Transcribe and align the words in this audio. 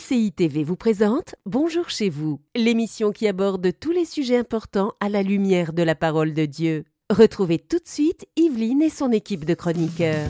MCI 0.00 0.32
TV 0.32 0.64
vous 0.64 0.76
présente 0.76 1.34
Bonjour 1.44 1.90
chez 1.90 2.08
vous, 2.08 2.40
l'émission 2.56 3.12
qui 3.12 3.28
aborde 3.28 3.70
tous 3.78 3.90
les 3.90 4.04
sujets 4.04 4.38
importants 4.38 4.94
à 5.00 5.08
la 5.08 5.22
lumière 5.22 5.72
de 5.72 5.82
la 5.82 5.94
parole 5.94 6.32
de 6.32 6.46
Dieu. 6.46 6.84
Retrouvez 7.10 7.58
tout 7.58 7.78
de 7.78 7.86
suite 7.86 8.26
Yveline 8.36 8.82
et 8.82 8.88
son 8.88 9.12
équipe 9.12 9.44
de 9.44 9.54
chroniqueurs. 9.54 10.28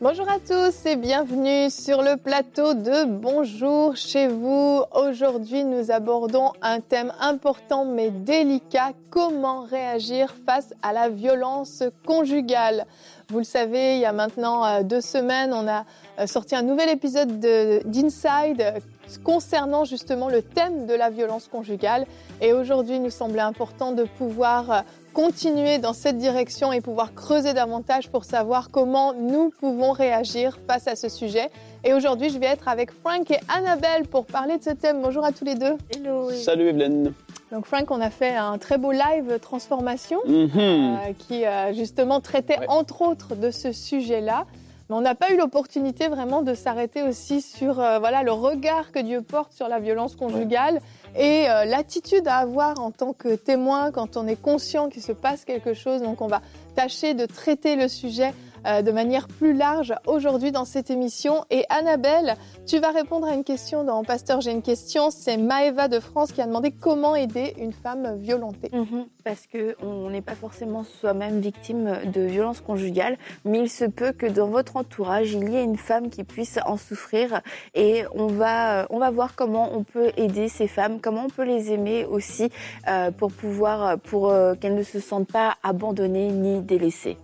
Bonjour 0.00 0.28
à 0.28 0.38
tous 0.38 0.84
et 0.84 0.96
bienvenue 0.96 1.70
sur 1.70 2.02
le 2.02 2.18
plateau 2.18 2.74
de 2.74 3.06
Bonjour 3.06 3.96
chez 3.96 4.28
vous. 4.28 4.82
Aujourd'hui, 4.92 5.64
nous 5.64 5.90
abordons 5.90 6.52
un 6.60 6.80
thème 6.80 7.10
important 7.20 7.86
mais 7.86 8.10
délicat, 8.10 8.92
comment 9.08 9.62
réagir 9.62 10.34
face 10.44 10.74
à 10.82 10.92
la 10.92 11.08
violence 11.08 11.84
conjugale. 12.04 12.84
Vous 13.30 13.38
le 13.38 13.44
savez, 13.44 13.94
il 13.94 14.00
y 14.00 14.04
a 14.04 14.12
maintenant 14.12 14.64
euh, 14.64 14.82
deux 14.82 15.00
semaines, 15.00 15.54
on 15.54 15.66
a 15.66 15.84
euh, 16.18 16.26
sorti 16.26 16.54
un 16.54 16.62
nouvel 16.62 16.90
épisode 16.90 17.40
d'Inside 17.86 18.74
concernant 19.22 19.84
justement 19.84 20.28
le 20.28 20.42
thème 20.42 20.86
de 20.86 20.94
la 20.94 21.10
violence 21.10 21.48
conjugale. 21.48 22.06
Et 22.40 22.52
aujourd'hui, 22.52 22.96
il 22.96 23.02
nous 23.02 23.10
semblait 23.10 23.40
important 23.40 23.92
de 23.92 24.04
pouvoir 24.04 24.70
euh, 24.70 24.80
continuer 25.12 25.78
dans 25.78 25.92
cette 25.92 26.18
direction 26.18 26.72
et 26.72 26.80
pouvoir 26.80 27.14
creuser 27.14 27.52
davantage 27.54 28.08
pour 28.10 28.24
savoir 28.24 28.70
comment 28.70 29.12
nous 29.14 29.50
pouvons 29.60 29.92
réagir 29.92 30.58
face 30.66 30.88
à 30.88 30.96
ce 30.96 31.08
sujet. 31.08 31.50
Et 31.84 31.94
aujourd'hui, 31.94 32.30
je 32.30 32.38
vais 32.38 32.46
être 32.46 32.66
avec 32.68 32.90
Frank 32.90 33.30
et 33.30 33.38
Annabelle 33.48 34.06
pour 34.10 34.26
parler 34.26 34.58
de 34.58 34.62
ce 34.64 34.70
thème. 34.70 35.00
Bonjour 35.02 35.24
à 35.24 35.32
tous 35.32 35.44
les 35.44 35.54
deux. 35.54 35.76
Hello. 35.94 36.30
Salut 36.30 36.68
Evelyne. 36.68 37.12
Donc 37.52 37.66
Frank, 37.66 37.88
on 37.92 38.00
a 38.00 38.10
fait 38.10 38.34
un 38.34 38.58
très 38.58 38.78
beau 38.78 38.90
live 38.90 39.38
transformation 39.40 40.18
Mhm. 40.26 40.50
euh, 40.56 40.96
qui 41.16 41.44
euh, 41.46 41.72
justement 41.72 42.18
traitait 42.20 42.58
Ouais. 42.58 42.66
entre 42.68 43.02
autres 43.02 43.36
de 43.36 43.50
ce 43.52 43.70
sujet-là. 43.70 44.46
Mais 44.88 44.96
on 44.96 45.00
n'a 45.00 45.14
pas 45.14 45.32
eu 45.32 45.36
l'opportunité 45.36 46.08
vraiment 46.08 46.42
de 46.42 46.54
s'arrêter 46.54 47.02
aussi 47.02 47.40
sur 47.40 47.80
euh, 47.80 47.98
voilà 47.98 48.22
le 48.22 48.32
regard 48.32 48.92
que 48.92 48.98
Dieu 48.98 49.22
porte 49.22 49.52
sur 49.52 49.66
la 49.68 49.80
violence 49.80 50.14
conjugale 50.14 50.80
et 51.16 51.48
euh, 51.48 51.64
l'attitude 51.64 52.28
à 52.28 52.36
avoir 52.36 52.78
en 52.80 52.90
tant 52.90 53.12
que 53.12 53.34
témoin 53.34 53.90
quand 53.92 54.16
on 54.16 54.26
est 54.26 54.40
conscient 54.40 54.90
qu'il 54.90 55.02
se 55.02 55.12
passe 55.12 55.44
quelque 55.44 55.72
chose. 55.72 56.02
Donc 56.02 56.20
on 56.20 56.26
va 56.26 56.42
tâcher 56.74 57.14
de 57.14 57.24
traiter 57.24 57.76
le 57.76 57.88
sujet 57.88 58.34
de 58.64 58.90
manière 58.90 59.28
plus 59.28 59.52
large 59.52 59.94
aujourd'hui 60.06 60.52
dans 60.52 60.64
cette 60.64 60.90
émission. 60.90 61.44
Et 61.50 61.64
Annabelle, 61.68 62.36
tu 62.66 62.78
vas 62.78 62.90
répondre 62.90 63.26
à 63.26 63.34
une 63.34 63.44
question 63.44 63.84
dans 63.84 64.02
Pasteur, 64.04 64.40
j'ai 64.40 64.52
une 64.52 64.62
question. 64.62 65.10
C'est 65.10 65.36
Maëva 65.36 65.88
de 65.88 66.00
France 66.00 66.32
qui 66.32 66.40
a 66.40 66.46
demandé 66.46 66.70
comment 66.70 67.14
aider 67.14 67.54
une 67.58 67.72
femme 67.72 68.16
violentée. 68.16 68.70
Mhm, 68.72 69.06
parce 69.24 69.46
que 69.46 69.76
on 69.82 70.10
n'est 70.10 70.22
pas 70.22 70.34
forcément 70.34 70.84
soi-même 70.84 71.40
victime 71.40 71.98
de 72.12 72.20
violences 72.22 72.60
conjugales, 72.60 73.16
mais 73.44 73.60
il 73.60 73.70
se 73.70 73.84
peut 73.84 74.12
que 74.12 74.26
dans 74.26 74.48
votre 74.48 74.76
entourage, 74.76 75.32
il 75.32 75.50
y 75.50 75.56
ait 75.56 75.64
une 75.64 75.76
femme 75.76 76.10
qui 76.10 76.24
puisse 76.24 76.58
en 76.66 76.76
souffrir 76.76 77.40
et 77.74 78.04
on 78.14 78.26
va, 78.26 78.86
on 78.90 78.98
va 78.98 79.10
voir 79.10 79.34
comment 79.34 79.70
on 79.72 79.84
peut 79.84 80.10
aider 80.16 80.48
ces 80.48 80.68
femmes, 80.68 81.00
comment 81.00 81.24
on 81.26 81.30
peut 81.30 81.44
les 81.44 81.72
aimer 81.72 82.04
aussi 82.04 82.50
euh, 82.88 83.10
pour 83.10 83.32
pouvoir, 83.32 83.98
pour 83.98 84.30
euh, 84.30 84.54
qu'elles 84.54 84.74
ne 84.74 84.82
se 84.82 85.00
sentent 85.00 85.30
pas 85.30 85.56
abandonnées 85.62 86.30
ni 86.30 86.60
délaissées. 86.60 87.16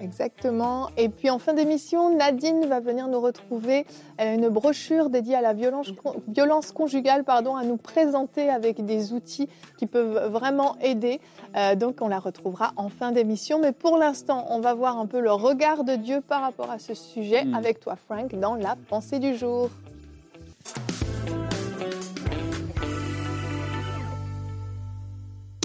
Exactement. 0.00 0.88
Et 0.96 1.08
puis 1.08 1.30
en 1.30 1.38
fin 1.38 1.54
d'émission, 1.54 2.14
Nadine 2.16 2.66
va 2.66 2.80
venir 2.80 3.08
nous 3.08 3.20
retrouver. 3.20 3.84
Elle 4.16 4.28
a 4.28 4.34
une 4.34 4.48
brochure 4.48 5.10
dédiée 5.10 5.34
à 5.34 5.40
la 5.40 5.54
violence, 5.54 5.88
violence 6.28 6.72
conjugale 6.72 7.24
pardon, 7.24 7.56
à 7.56 7.64
nous 7.64 7.76
présenter 7.76 8.48
avec 8.48 8.84
des 8.84 9.12
outils 9.12 9.48
qui 9.76 9.86
peuvent 9.86 10.30
vraiment 10.30 10.76
aider. 10.80 11.20
Euh, 11.56 11.74
donc 11.74 11.96
on 12.00 12.08
la 12.08 12.18
retrouvera 12.18 12.72
en 12.76 12.88
fin 12.88 13.10
d'émission. 13.12 13.58
Mais 13.60 13.72
pour 13.72 13.98
l'instant, 13.98 14.46
on 14.50 14.60
va 14.60 14.74
voir 14.74 14.98
un 14.98 15.06
peu 15.06 15.20
le 15.20 15.32
regard 15.32 15.82
de 15.84 15.96
Dieu 15.96 16.20
par 16.20 16.42
rapport 16.42 16.70
à 16.70 16.78
ce 16.78 16.94
sujet 16.94 17.44
Mm. 17.44 17.54
avec 17.54 17.80
toi, 17.80 17.96
Frank, 17.96 18.34
dans 18.34 18.54
la 18.54 18.76
pensée 18.88 19.18
du 19.18 19.36
jour. 19.36 19.70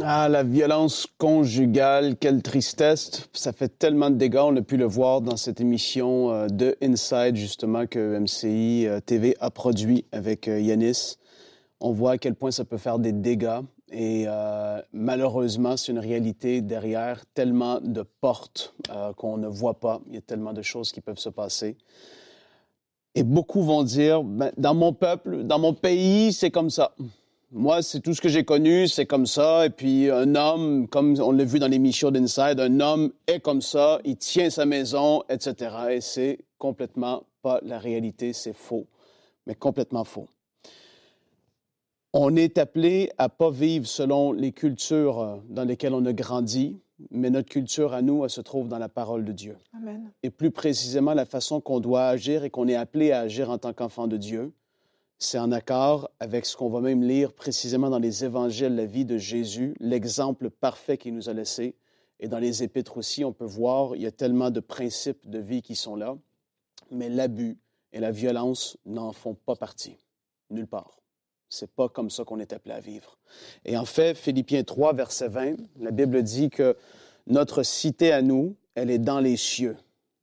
Ah, 0.06 0.28
la 0.28 0.44
violence 0.44 1.08
conjugale, 1.18 2.18
quelle 2.18 2.42
tristesse. 2.42 3.30
Ça 3.32 3.54
fait 3.54 3.70
tellement 3.70 4.10
de 4.10 4.16
dégâts. 4.16 4.42
On 4.44 4.58
a 4.58 4.62
pu 4.62 4.76
le 4.76 4.84
voir 4.84 5.22
dans 5.22 5.38
cette 5.38 5.62
émission 5.62 6.30
euh, 6.30 6.48
de 6.48 6.76
Inside, 6.82 7.38
justement, 7.38 7.88
que 7.88 8.20
MCI 8.20 8.86
euh, 8.86 9.00
TV 9.00 9.38
a 9.40 9.50
produit 9.50 10.04
avec 10.12 10.50
euh, 10.50 10.60
Yanis. 10.60 11.16
On 11.80 11.94
voit 11.94 12.12
à 12.12 12.18
quel 12.18 12.36
point 12.36 12.52
ça 12.52 12.66
peut 12.66 12.78
faire 12.78 13.00
des 13.00 13.14
dégâts. 13.14 13.62
Et 13.94 14.26
malheureusement, 14.92 15.78
c'est 15.78 15.92
une 15.92 16.00
réalité 16.00 16.62
derrière 16.62 17.24
tellement 17.36 17.80
de 17.80 18.04
portes 18.22 18.74
qu'on 19.18 19.38
ne 19.38 19.48
voit 19.48 19.80
pas. 19.80 20.02
Il 20.08 20.16
y 20.16 20.18
a 20.18 20.22
tellement 20.22 20.54
de 20.54 20.64
choses 20.64 20.92
qui 20.92 21.00
peuvent 21.00 21.20
se 21.20 21.30
passer. 21.30 21.78
Et 23.14 23.22
beaucoup 23.22 23.62
vont 23.62 23.84
dire, 23.84 24.24
ben, 24.24 24.52
dans 24.58 24.74
mon 24.74 24.94
peuple, 24.94 25.44
dans 25.44 25.60
mon 25.60 25.74
pays, 25.74 26.34
c'est 26.34 26.50
comme 26.50 26.72
ça. 26.72 26.96
Moi, 27.56 27.84
c'est 27.84 28.00
tout 28.00 28.16
ce 28.16 28.22
que 28.22 28.30
j'ai 28.30 28.44
connu, 28.44 28.88
c'est 28.88 29.06
comme 29.06 29.28
ça. 29.28 29.68
Et 29.68 29.70
puis, 29.70 30.10
un 30.10 30.34
homme, 30.34 30.88
comme 30.88 31.16
on 31.22 31.32
l'a 31.32 31.44
vu 31.44 31.60
dans 31.60 31.68
l'émission 31.68 32.10
d'Inside, 32.10 32.60
un 32.60 32.80
homme 32.80 33.12
est 33.28 33.42
comme 33.42 33.62
ça, 33.62 34.00
il 34.06 34.18
tient 34.18 34.50
sa 34.50 34.66
maison, 34.66 35.22
etc. 35.30 35.76
Et 35.92 36.02
c'est 36.02 36.40
complètement 36.58 37.26
pas 37.44 37.60
la 37.62 37.78
réalité, 37.78 38.34
c'est 38.34 38.54
faux, 38.56 38.88
mais 39.46 39.54
complètement 39.54 40.04
faux. 40.04 40.28
On 42.12 42.36
est 42.36 42.58
appelé 42.58 43.12
à 43.20 43.30
pas 43.30 43.52
vivre 43.52 43.86
selon 43.86 44.32
les 44.32 44.52
cultures 44.52 45.20
euh, 45.20 45.36
dans 45.48 45.64
lesquelles 45.64 45.94
on 45.94 46.06
a 46.08 46.14
grandi, 46.14 46.80
mais 47.12 47.30
notre 47.30 47.50
culture 47.50 47.94
à 47.94 48.02
nous, 48.02 48.24
elle 48.24 48.32
se 48.32 48.42
trouve 48.42 48.68
dans 48.68 48.80
la 48.80 48.90
parole 48.90 49.26
de 49.26 49.32
Dieu 49.32 49.58
Amen. 49.76 50.12
et 50.24 50.32
plus 50.32 50.50
précisément 50.50 51.14
la 51.14 51.26
façon 51.26 51.62
qu'on 51.62 51.80
doit 51.80 52.06
agir 52.08 52.44
et 52.46 52.50
qu'on 52.50 52.68
est 52.68 52.76
appelé 52.76 53.12
à 53.12 53.20
agir 53.20 53.52
en 53.52 53.60
tant 53.60 53.74
qu'enfant 53.74 54.08
de 54.08 54.18
Dieu. 54.18 54.54
C'est 55.20 55.40
en 55.40 55.52
accord 55.52 56.10
avec 56.20 56.46
ce 56.46 56.58
qu'on 56.58 56.70
va 56.70 56.82
même 56.82 57.04
lire 57.04 57.34
précisément 57.34 57.90
dans 57.90 58.00
les 58.00 58.26
évangiles, 58.26 58.76
la 58.76 58.86
vie 58.86 59.06
de 59.06 59.18
Jésus, 59.18 59.76
l'exemple 59.80 60.50
parfait 60.50 60.98
qu'il 60.98 61.16
nous 61.16 61.30
a 61.30 61.34
laissé. 61.34 61.76
Et 62.20 62.28
dans 62.28 62.40
les 62.40 62.64
épîtres 62.64 62.98
aussi, 62.98 63.24
on 63.24 63.34
peut 63.34 63.46
voir, 63.46 63.96
il 63.96 64.02
y 64.02 64.06
a 64.06 64.12
tellement 64.12 64.50
de 64.50 64.60
principes 64.60 65.30
de 65.30 65.40
vie 65.40 65.62
qui 65.62 65.76
sont 65.76 65.96
là, 65.96 66.16
mais 66.92 67.10
l'abus 67.10 67.58
et 67.92 68.00
la 68.00 68.12
violence 68.12 68.78
n'en 68.86 69.12
font 69.12 69.34
pas 69.34 69.56
partie, 69.56 69.98
nulle 70.50 70.68
part. 70.68 71.00
C'est 71.50 71.72
pas 71.72 71.88
comme 71.88 72.10
ça 72.10 72.24
qu'on 72.24 72.40
est 72.40 72.52
appelé 72.52 72.74
à 72.74 72.80
vivre. 72.80 73.18
Et 73.64 73.78
en 73.78 73.86
fait, 73.86 74.18
Philippiens 74.18 74.64
3, 74.64 74.94
verset 74.94 75.28
20, 75.28 75.56
la 75.80 75.92
Bible 75.92 76.24
dit 76.24 76.50
que 76.50 76.76
notre 77.28 77.64
cité 77.64 78.12
à 78.12 78.22
nous, 78.22 78.56
elle 78.76 78.90
est 78.90 79.00
dans 79.00 79.20
les 79.20 79.38
cieux. 79.38 79.78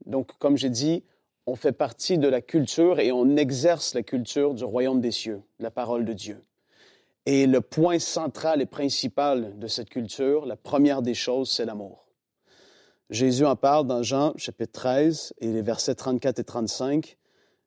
Donc, 0.07 0.37
comme 0.39 0.57
j'ai 0.57 0.71
dit, 0.71 1.05
on 1.47 1.57
fait 1.57 1.73
partie 1.73 2.19
de 2.19 2.29
la 2.29 2.41
culture 2.41 3.01
et 3.01 3.13
on 3.13 3.37
exerce 3.37 3.95
la 3.95 4.03
culture 4.03 4.55
du 4.55 4.65
royaume 4.65 5.01
des 5.01 5.11
cieux, 5.11 5.43
la 5.59 5.71
parole 5.71 6.05
de 6.05 6.13
Dieu. 6.13 6.43
Et 7.27 7.47
le 7.47 7.61
point 7.61 7.99
central 7.99 8.63
et 8.63 8.67
principal 8.67 9.59
de 9.59 9.67
cette 9.67 9.91
culture, 9.91 10.47
la 10.47 10.57
première 10.57 11.03
des 11.03 11.15
choses, 11.15 11.51
c'est 11.51 11.65
l'amour. 11.65 12.07
Jésus 13.11 13.45
en 13.45 13.57
parle 13.57 13.87
dans 13.87 14.03
Jean 14.03 14.33
chapitre 14.37 14.73
13 14.73 15.35
et 15.39 15.53
les 15.53 15.63
versets 15.63 15.95
34 15.95 16.39
et 16.39 16.45
35. 16.45 17.19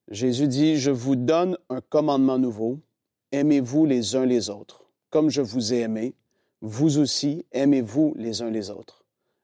Jésus 0.10 0.48
dit, 0.48 0.78
Je 0.78 0.92
vous 0.92 1.16
donne 1.16 1.58
un 1.70 1.82
commandement 1.82 2.40
nouveau, 2.40 2.80
aimez-vous 3.32 3.86
les 3.86 4.16
uns 4.16 4.26
les 4.26 4.50
autres. 4.50 4.86
Comme 5.10 5.30
je 5.30 5.42
vous 5.42 5.74
ai 5.74 5.82
aimé, 5.82 6.16
vous 6.62 6.98
aussi 6.98 7.46
aimez-vous 7.52 8.16
les 8.18 8.42
uns 8.42 8.50
les 8.50 8.70
autres. 8.70 9.03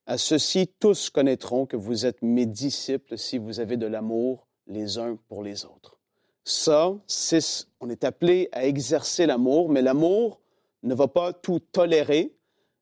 À 0.09 0.17
ceci, 0.17 0.67
tous 0.79 1.11
connaîtront 1.11 1.67
que 1.67 1.77
vous 1.77 2.07
êtes 2.07 2.23
mes 2.23 2.47
disciples 2.47 3.15
si 3.15 3.37
vous 3.37 3.59
avez 3.59 3.77
de 3.77 3.85
l'amour 3.85 4.47
les 4.65 4.97
uns 4.97 5.19
pour 5.27 5.43
les 5.43 5.65
autres. 5.65 5.99
Ça, 6.43 6.95
on 7.79 7.89
est 7.91 8.03
appelé 8.03 8.49
à 8.51 8.65
exercer 8.65 9.27
l'amour, 9.27 9.69
mais 9.69 9.83
l'amour 9.83 10.41
ne 10.81 10.95
va 10.95 11.07
pas 11.07 11.31
tout 11.31 11.59
tolérer, 11.59 12.35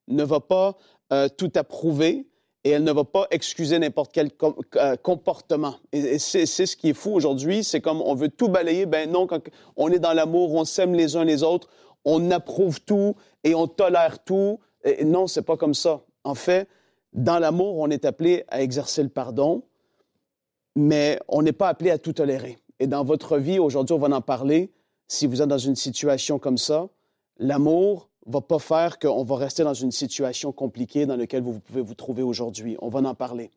ne 0.07 0.23
va 0.23 0.39
pas 0.39 0.77
euh, 1.11 1.27
tout 1.27 1.51
approuver, 1.55 2.29
et 2.63 2.69
elle 2.69 2.85
ne 2.85 2.93
va 2.93 3.03
pas 3.03 3.27
excuser 3.29 3.77
n'importe 3.77 4.13
quel 4.13 4.29
euh, 4.77 4.95
comportement. 4.95 5.75
Et, 5.91 6.19
c'est 6.19 6.45
ce 6.45 6.77
qui 6.77 6.91
est 6.91 6.93
fou 6.93 7.11
aujourd'hui, 7.11 7.65
c'est 7.65 7.81
comme 7.81 8.01
on 8.01 8.15
veut 8.15 8.29
tout 8.29 8.47
balayer. 8.47 8.85
Ben 8.85 9.11
non, 9.11 9.27
quand 9.27 9.41
on 9.75 9.89
est 9.89 9.99
dans 9.99 10.13
l'amour, 10.13 10.53
on 10.53 10.63
s'aime 10.63 10.95
les 10.95 11.17
uns 11.17 11.25
les 11.25 11.43
autres, 11.43 11.67
on 12.05 12.31
approuve 12.31 12.79
tout 12.79 13.17
et 13.43 13.53
on 13.53 13.67
tolère 13.67 14.23
tout. 14.23 14.61
Et 14.85 15.03
non, 15.03 15.27
c'est 15.27 15.41
pas 15.41 15.57
comme 15.57 15.73
ça. 15.73 16.05
En 16.23 16.33
fait, 16.33 16.69
dans 17.17 17.39
l'amour, 17.39 17.77
on 17.79 17.89
est 17.89 18.05
appelé 18.05 18.45
à 18.47 18.61
exercer 18.61 19.01
le 19.01 19.09
pardon, 19.09 19.63
mais 20.75 21.19
on 21.27 21.41
n'est 21.41 21.51
pas 21.51 21.67
appelé 21.67 21.89
à 21.89 21.97
tout 21.97 22.13
tolérer. 22.13 22.59
Et 22.79 22.85
dans 22.85 23.03
votre 23.03 23.37
vie, 23.39 23.57
aujourd'hui, 23.57 23.95
on 23.95 23.99
va 23.99 24.15
en 24.15 24.21
parler. 24.21 24.71
Si 25.07 25.25
vous 25.25 25.41
êtes 25.41 25.47
dans 25.47 25.57
une 25.57 25.75
situation 25.75 26.37
comme 26.37 26.59
ça, 26.59 26.87
l'amour 27.39 28.09
va 28.27 28.41
pas 28.41 28.59
faire 28.59 28.99
qu'on 28.99 29.23
va 29.23 29.35
rester 29.35 29.63
dans 29.63 29.73
une 29.73 29.91
situation 29.91 30.51
compliquée 30.51 31.07
dans 31.07 31.15
laquelle 31.15 31.41
vous 31.41 31.59
pouvez 31.59 31.81
vous 31.81 31.95
trouver 31.95 32.21
aujourd'hui. 32.21 32.77
On 32.81 32.89
va 32.89 32.99
en 32.99 33.15
parler. 33.15 33.49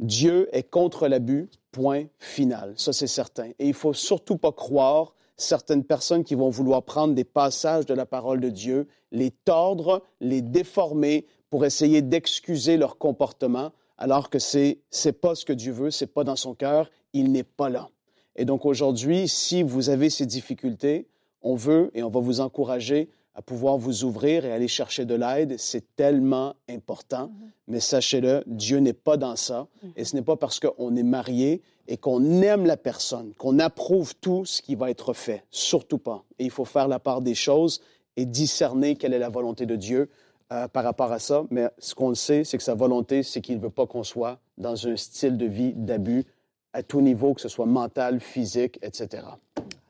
Dieu 0.00 0.48
est 0.52 0.68
contre 0.68 1.06
l'abus, 1.06 1.48
point 1.70 2.06
final. 2.18 2.74
Ça, 2.76 2.92
c'est 2.92 3.06
certain. 3.06 3.50
Et 3.60 3.68
il 3.68 3.74
faut 3.74 3.94
surtout 3.94 4.36
pas 4.36 4.52
croire 4.52 5.14
certaines 5.36 5.84
personnes 5.84 6.24
qui 6.24 6.34
vont 6.34 6.50
vouloir 6.50 6.82
prendre 6.82 7.14
des 7.14 7.24
passages 7.24 7.86
de 7.86 7.94
la 7.94 8.06
parole 8.06 8.40
de 8.40 8.48
Dieu, 8.48 8.88
les 9.12 9.30
tordre, 9.30 10.02
les 10.20 10.42
déformer 10.42 11.26
pour 11.50 11.64
essayer 11.64 12.02
d'excuser 12.02 12.76
leur 12.76 12.98
comportement, 12.98 13.72
alors 13.98 14.30
que 14.30 14.38
c'est 14.38 14.78
c'est 14.90 15.12
pas 15.12 15.34
ce 15.34 15.44
que 15.44 15.52
Dieu 15.52 15.72
veut, 15.72 15.90
c'est 15.90 16.06
pas 16.06 16.24
dans 16.24 16.36
son 16.36 16.54
cœur, 16.54 16.90
il 17.12 17.32
n'est 17.32 17.42
pas 17.42 17.70
là. 17.70 17.88
Et 18.36 18.44
donc 18.44 18.66
aujourd'hui, 18.66 19.28
si 19.28 19.62
vous 19.62 19.88
avez 19.88 20.10
ces 20.10 20.26
difficultés, 20.26 21.06
on 21.42 21.54
veut 21.54 21.90
et 21.94 22.02
on 22.02 22.10
va 22.10 22.20
vous 22.20 22.40
encourager 22.40 23.08
à 23.36 23.42
pouvoir 23.42 23.76
vous 23.76 24.04
ouvrir 24.04 24.46
et 24.46 24.52
aller 24.52 24.66
chercher 24.66 25.04
de 25.04 25.14
l'aide. 25.14 25.56
C'est 25.58 25.94
tellement 25.94 26.54
important. 26.68 27.26
Mm-hmm. 27.26 27.50
Mais 27.68 27.80
sachez-le, 27.80 28.42
Dieu 28.46 28.78
n'est 28.78 28.94
pas 28.94 29.18
dans 29.18 29.36
ça. 29.36 29.68
Et 29.94 30.04
ce 30.04 30.16
n'est 30.16 30.22
pas 30.22 30.36
parce 30.36 30.58
qu'on 30.58 30.96
est 30.96 31.02
marié 31.02 31.60
et 31.86 31.98
qu'on 31.98 32.40
aime 32.42 32.64
la 32.64 32.78
personne, 32.78 33.32
qu'on 33.36 33.58
approuve 33.58 34.14
tout 34.16 34.46
ce 34.46 34.62
qui 34.62 34.74
va 34.74 34.90
être 34.90 35.12
fait. 35.12 35.44
Surtout 35.50 35.98
pas. 35.98 36.24
Et 36.38 36.44
il 36.44 36.50
faut 36.50 36.64
faire 36.64 36.88
la 36.88 36.98
part 36.98 37.20
des 37.20 37.34
choses 37.34 37.82
et 38.16 38.24
discerner 38.24 38.96
quelle 38.96 39.12
est 39.12 39.18
la 39.18 39.28
volonté 39.28 39.66
de 39.66 39.76
Dieu 39.76 40.08
euh, 40.52 40.68
par 40.68 40.84
rapport 40.84 41.12
à 41.12 41.18
ça. 41.18 41.44
Mais 41.50 41.68
ce 41.78 41.94
qu'on 41.94 42.14
sait, 42.14 42.44
c'est 42.44 42.56
que 42.56 42.62
sa 42.62 42.74
volonté, 42.74 43.22
c'est 43.22 43.40
qu'il 43.40 43.56
ne 43.56 43.62
veut 43.62 43.70
pas 43.70 43.86
qu'on 43.86 44.04
soit 44.04 44.38
dans 44.58 44.86
un 44.86 44.96
style 44.96 45.36
de 45.36 45.46
vie 45.46 45.72
d'abus 45.74 46.24
à 46.72 46.82
tout 46.82 47.00
niveau, 47.00 47.34
que 47.34 47.40
ce 47.40 47.48
soit 47.48 47.66
mental, 47.66 48.20
physique, 48.20 48.78
etc. 48.82 49.22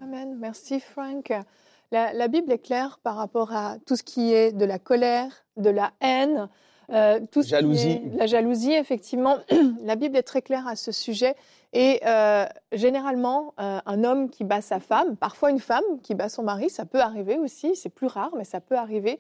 Amen. 0.01 0.37
Merci, 0.39 0.81
Frank. 0.81 1.33
La, 1.93 2.29
Bible 2.29 2.53
est 2.53 2.59
claire 2.59 2.99
par 3.03 3.17
rapport 3.17 3.53
à 3.53 3.77
tout 3.87 3.97
ce 3.97 4.03
qui 4.03 4.33
est 4.33 4.53
de 4.53 4.65
la 4.65 4.79
colère, 4.79 5.45
de 5.57 5.71
la 5.71 5.93
haine, 6.01 6.49
euh, 6.93 7.21
tout 7.31 7.43
ce 7.43 7.49
jalousie. 7.49 8.01
Qui 8.01 8.15
est, 8.15 8.17
la 8.17 8.27
jalousie, 8.27 8.73
effectivement. 8.73 9.39
la 9.85 9.97
Bible 9.97 10.17
est 10.17 10.23
très 10.23 10.43
claire 10.43 10.67
à 10.67 10.77
ce 10.77 10.93
sujet. 10.93 11.35
Et 11.73 12.01
euh, 12.07 12.47
généralement, 12.73 13.55
euh, 13.61 13.81
un 13.85 14.05
homme 14.05 14.31
qui 14.31 14.45
bat 14.45 14.61
sa 14.61 14.81
femme, 14.81 15.17
parfois 15.17 15.51
une 15.51 15.61
femme 15.61 15.85
qui 16.03 16.15
bat 16.15 16.29
son 16.29 16.43
mari, 16.43 16.71
ça 16.71 16.85
peut 16.85 17.01
arriver 17.01 17.39
aussi, 17.39 17.77
c'est 17.77 17.91
plus 17.91 18.07
rare, 18.07 18.31
mais 18.37 18.45
ça 18.45 18.61
peut 18.61 18.77
arriver 18.77 19.19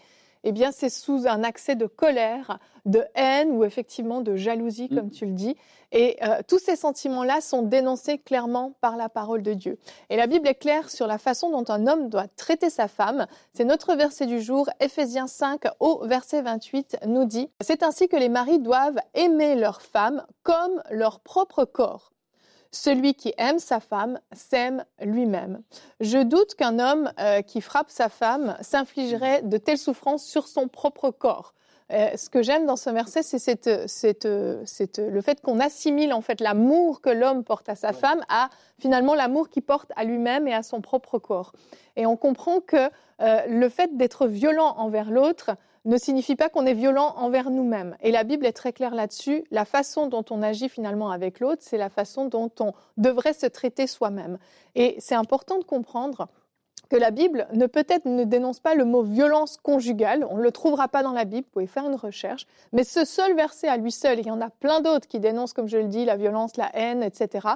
eh 0.48 0.52
bien, 0.52 0.70
c'est 0.70 0.90
sous 0.90 1.26
un 1.26 1.43
accès 1.43 1.75
de 1.75 1.87
colère, 1.87 2.60
de 2.84 3.04
haine 3.16 3.50
ou 3.50 3.64
effectivement 3.64 4.20
de 4.20 4.37
jalousie, 4.37 4.88
comme 4.88 5.06
mm. 5.06 5.10
tu 5.10 5.26
le 5.26 5.32
dis. 5.32 5.56
Et 5.90 6.19
euh, 6.22 6.40
tous 6.46 6.60
ces 6.60 6.76
sentiments-là 6.76 7.40
sont 7.40 7.62
dénoncés 7.62 8.19
clairement 8.19 8.72
par 8.81 8.96
la 8.96 9.08
parole 9.08 9.43
de 9.43 9.54
Dieu. 9.54 9.76
Et 10.08 10.16
la 10.16 10.28
Bible 10.28 10.46
est 10.46 10.54
claire 10.54 10.88
sur 10.88 11.08
la 11.08 11.19
façon 11.19 11.50
dont 11.50 11.64
un 11.69 11.88
homme 11.88 12.10
doit 12.10 12.28
traiter 12.28 12.70
sa 12.70 12.87
femme. 12.87 13.26
C'est 13.54 13.64
notre 13.64 13.96
verset 13.96 14.26
du 14.26 14.40
jour, 14.40 14.70
Éphésiens 14.78 15.26
5 15.26 15.62
au 15.81 16.06
verset 16.06 16.43
28 16.43 16.98
nous 17.06 17.25
dit, 17.25 17.50
C'est 17.60 17.82
ainsi 17.82 18.06
que 18.06 18.16
les 18.16 18.28
maris 18.28 18.60
doivent 18.60 19.00
aimer 19.14 19.56
leur 19.56 19.82
femme 19.82 20.25
comme 20.44 20.81
leur 20.93 21.19
propre 21.19 21.64
corps. 21.64 22.12
Celui 22.76 23.14
qui 23.14 23.32
aime 23.38 23.58
sa 23.58 23.81
femme 23.81 24.20
s'aime 24.32 24.84
lui-même. 25.00 25.62
Je 26.00 26.19
doute 26.19 26.55
qu'un 26.55 26.78
homme 26.78 27.11
euh, 27.19 27.40
qui 27.40 27.62
frappe 27.62 27.88
sa 27.88 28.11
femme 28.11 28.56
s'infligerait 28.61 29.40
de 29.43 29.56
telles 29.56 29.78
souffrances 29.78 30.25
sur 30.25 30.46
son 30.46 30.69
propre 30.69 31.11
corps. 31.11 31.55
Euh, 31.90 32.11
ce 32.17 32.28
que 32.28 32.43
j'aime 32.43 32.67
dans 32.67 32.76
ce 32.76 32.90
verset, 32.90 33.23
c'est 33.23 34.25
le 34.25 35.20
fait 35.23 35.40
qu'on 35.40 35.58
assimile 35.58 36.12
en 36.12 36.20
fait 36.20 36.40
l'amour 36.40 37.00
que 37.00 37.08
l'homme 37.08 37.44
porte 37.44 37.69
à 37.70 37.76
sa 37.76 37.94
femme 37.94 38.20
à 38.28 38.50
finalement 38.79 39.14
l'amour 39.14 39.49
qu'il 39.49 39.62
porte 39.62 39.90
à 39.96 40.05
lui-même 40.05 40.46
et 40.46 40.55
à 40.55 40.62
son 40.62 40.82
propre 40.82 41.19
corps. 41.19 41.52
Et 41.96 42.05
on 42.05 42.17
comprend 42.17 42.61
que 42.61 42.90
euh, 43.22 43.46
le 43.49 43.69
fait 43.70 43.96
d'être 43.96 44.26
violent 44.26 44.75
envers 44.76 45.11
l'autre 45.11 45.52
ne 45.86 45.96
signifie 45.96 46.36
pas 46.36 46.48
qu'on 46.48 46.66
est 46.66 46.74
violent 46.74 47.14
envers 47.16 47.50
nous-mêmes. 47.50 47.96
Et 48.02 48.10
la 48.10 48.24
Bible 48.24 48.44
est 48.44 48.52
très 48.52 48.72
claire 48.72 48.94
là-dessus. 48.94 49.44
La 49.50 49.64
façon 49.64 50.08
dont 50.08 50.24
on 50.30 50.42
agit 50.42 50.68
finalement 50.68 51.10
avec 51.10 51.40
l'autre, 51.40 51.62
c'est 51.64 51.78
la 51.78 51.88
façon 51.88 52.26
dont 52.26 52.50
on 52.60 52.72
devrait 52.96 53.32
se 53.32 53.46
traiter 53.46 53.86
soi-même. 53.86 54.38
Et 54.74 54.96
c'est 54.98 55.14
important 55.14 55.58
de 55.58 55.64
comprendre 55.64 56.28
que 56.88 56.96
la 56.96 57.10
Bible 57.10 57.48
ne 57.52 57.66
peut-être 57.66 58.04
ne 58.04 58.24
dénonce 58.24 58.60
pas 58.60 58.74
le 58.74 58.84
mot 58.84 59.02
violence 59.02 59.56
conjugale, 59.56 60.26
on 60.30 60.36
ne 60.36 60.42
le 60.42 60.52
trouvera 60.52 60.88
pas 60.88 61.02
dans 61.02 61.12
la 61.12 61.24
Bible, 61.24 61.46
vous 61.46 61.52
pouvez 61.52 61.66
faire 61.66 61.86
une 61.86 61.96
recherche, 61.96 62.46
mais 62.72 62.84
ce 62.84 63.04
seul 63.04 63.34
verset 63.34 63.68
à 63.68 63.76
lui 63.76 63.90
seul, 63.90 64.20
il 64.20 64.26
y 64.26 64.30
en 64.30 64.40
a 64.40 64.50
plein 64.50 64.80
d'autres 64.80 65.08
qui 65.08 65.18
dénoncent, 65.18 65.52
comme 65.52 65.68
je 65.68 65.78
le 65.78 65.88
dis, 65.88 66.04
la 66.04 66.16
violence, 66.16 66.56
la 66.56 66.70
haine, 66.74 67.02
etc. 67.02 67.48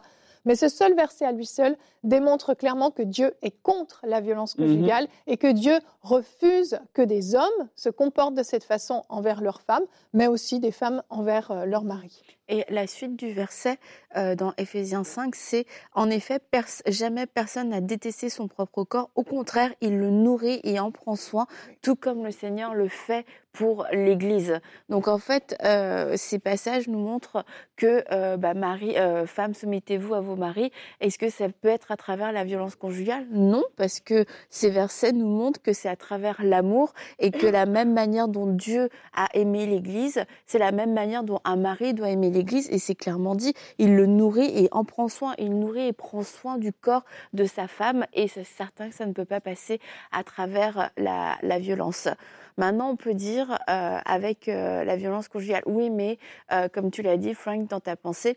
Mais 0.44 0.54
ce 0.54 0.68
seul 0.68 0.94
verset 0.94 1.24
à 1.24 1.32
lui 1.32 1.46
seul 1.46 1.76
démontre 2.02 2.54
clairement 2.54 2.90
que 2.90 3.02
Dieu 3.02 3.34
est 3.42 3.54
contre 3.62 4.00
la 4.04 4.20
violence 4.20 4.56
mhm. 4.56 4.66
conjugale 4.66 5.08
et 5.26 5.36
que 5.36 5.52
Dieu 5.52 5.78
refuse 6.02 6.78
que 6.94 7.02
des 7.02 7.34
hommes 7.34 7.68
se 7.76 7.90
comportent 7.90 8.34
de 8.34 8.42
cette 8.42 8.64
façon 8.64 9.04
envers 9.08 9.40
leurs 9.40 9.60
femmes, 9.60 9.84
mais 10.12 10.26
aussi 10.26 10.60
des 10.60 10.72
femmes 10.72 11.02
envers 11.10 11.50
euh, 11.50 11.64
leurs 11.64 11.84
maris. 11.84 12.22
Et 12.50 12.64
la 12.68 12.88
suite 12.88 13.14
du 13.14 13.32
verset 13.32 13.78
euh, 14.16 14.34
dans 14.34 14.52
Éphésiens 14.58 15.04
5, 15.04 15.36
c'est 15.36 15.66
en 15.94 16.10
effet, 16.10 16.40
jamais 16.88 17.26
personne 17.26 17.68
n'a 17.68 17.80
détesté 17.80 18.28
son 18.28 18.48
propre 18.48 18.82
corps. 18.82 19.10
Au 19.14 19.22
contraire, 19.22 19.70
il 19.80 19.96
le 19.96 20.10
nourrit 20.10 20.60
et 20.64 20.80
en 20.80 20.90
prend 20.90 21.14
soin, 21.14 21.46
tout 21.80 21.94
comme 21.94 22.24
le 22.24 22.32
Seigneur 22.32 22.74
le 22.74 22.88
fait 22.88 23.24
pour 23.52 23.86
l'Église. 23.92 24.60
Donc 24.88 25.06
en 25.06 25.18
fait, 25.18 25.56
euh, 25.64 26.14
ces 26.16 26.40
passages 26.40 26.88
nous 26.88 26.98
montrent 26.98 27.44
que 27.76 28.04
euh, 28.12 28.36
bah, 28.36 28.54
Marie, 28.54 28.96
femme, 29.26 29.54
soumettez-vous 29.54 30.14
à 30.14 30.20
vos 30.20 30.36
maris. 30.36 30.72
Est-ce 31.00 31.18
que 31.18 31.30
ça 31.30 31.48
peut 31.48 31.68
être 31.68 31.92
à 31.92 31.96
travers 31.96 32.32
la 32.32 32.42
violence 32.42 32.74
conjugale? 32.74 33.26
Non, 33.30 33.64
parce 33.76 34.00
que 34.00 34.24
ces 34.50 34.70
versets 34.70 35.12
nous 35.12 35.26
montrent 35.26 35.62
que 35.62 35.72
c'est 35.72 35.88
à 35.88 35.96
travers 35.96 36.42
l'amour 36.42 36.94
et 37.20 37.30
que 37.30 37.46
la 37.46 37.66
même 37.66 37.92
manière 37.92 38.26
dont 38.28 38.46
Dieu 38.46 38.88
a 39.14 39.28
aimé 39.34 39.66
l'Église, 39.66 40.24
c'est 40.46 40.58
la 40.58 40.72
même 40.72 40.92
manière 40.92 41.22
dont 41.22 41.40
un 41.44 41.56
mari 41.56 41.94
doit 41.94 42.10
aimer 42.10 42.30
l'Église 42.30 42.39
et 42.70 42.78
c'est 42.78 42.94
clairement 42.94 43.34
dit, 43.34 43.54
il 43.78 43.94
le 43.94 44.06
nourrit 44.06 44.50
et 44.54 44.68
en 44.72 44.84
prend 44.84 45.08
soin, 45.08 45.34
il 45.38 45.58
nourrit 45.58 45.88
et 45.88 45.92
prend 45.92 46.22
soin 46.22 46.58
du 46.58 46.72
corps 46.72 47.04
de 47.32 47.44
sa 47.44 47.68
femme 47.68 48.06
et 48.12 48.28
c'est 48.28 48.44
certain 48.44 48.88
que 48.88 48.94
ça 48.94 49.06
ne 49.06 49.12
peut 49.12 49.24
pas 49.24 49.40
passer 49.40 49.80
à 50.12 50.24
travers 50.24 50.90
la, 50.96 51.58
violence. 51.58 52.08
Maintenant, 52.56 52.90
on 52.90 52.96
peut 52.96 53.14
dire 53.14 53.58
euh, 53.68 53.98
avec 54.04 54.48
euh, 54.48 54.84
la 54.84 54.96
violence 54.96 55.28
conjugale, 55.28 55.62
oui, 55.66 55.90
mais 55.90 56.18
euh, 56.52 56.68
comme 56.68 56.90
tu 56.90 57.02
l'as 57.02 57.16
dit, 57.16 57.34
Frank, 57.34 57.68
dans 57.68 57.80
ta 57.80 57.96
pensée, 57.96 58.36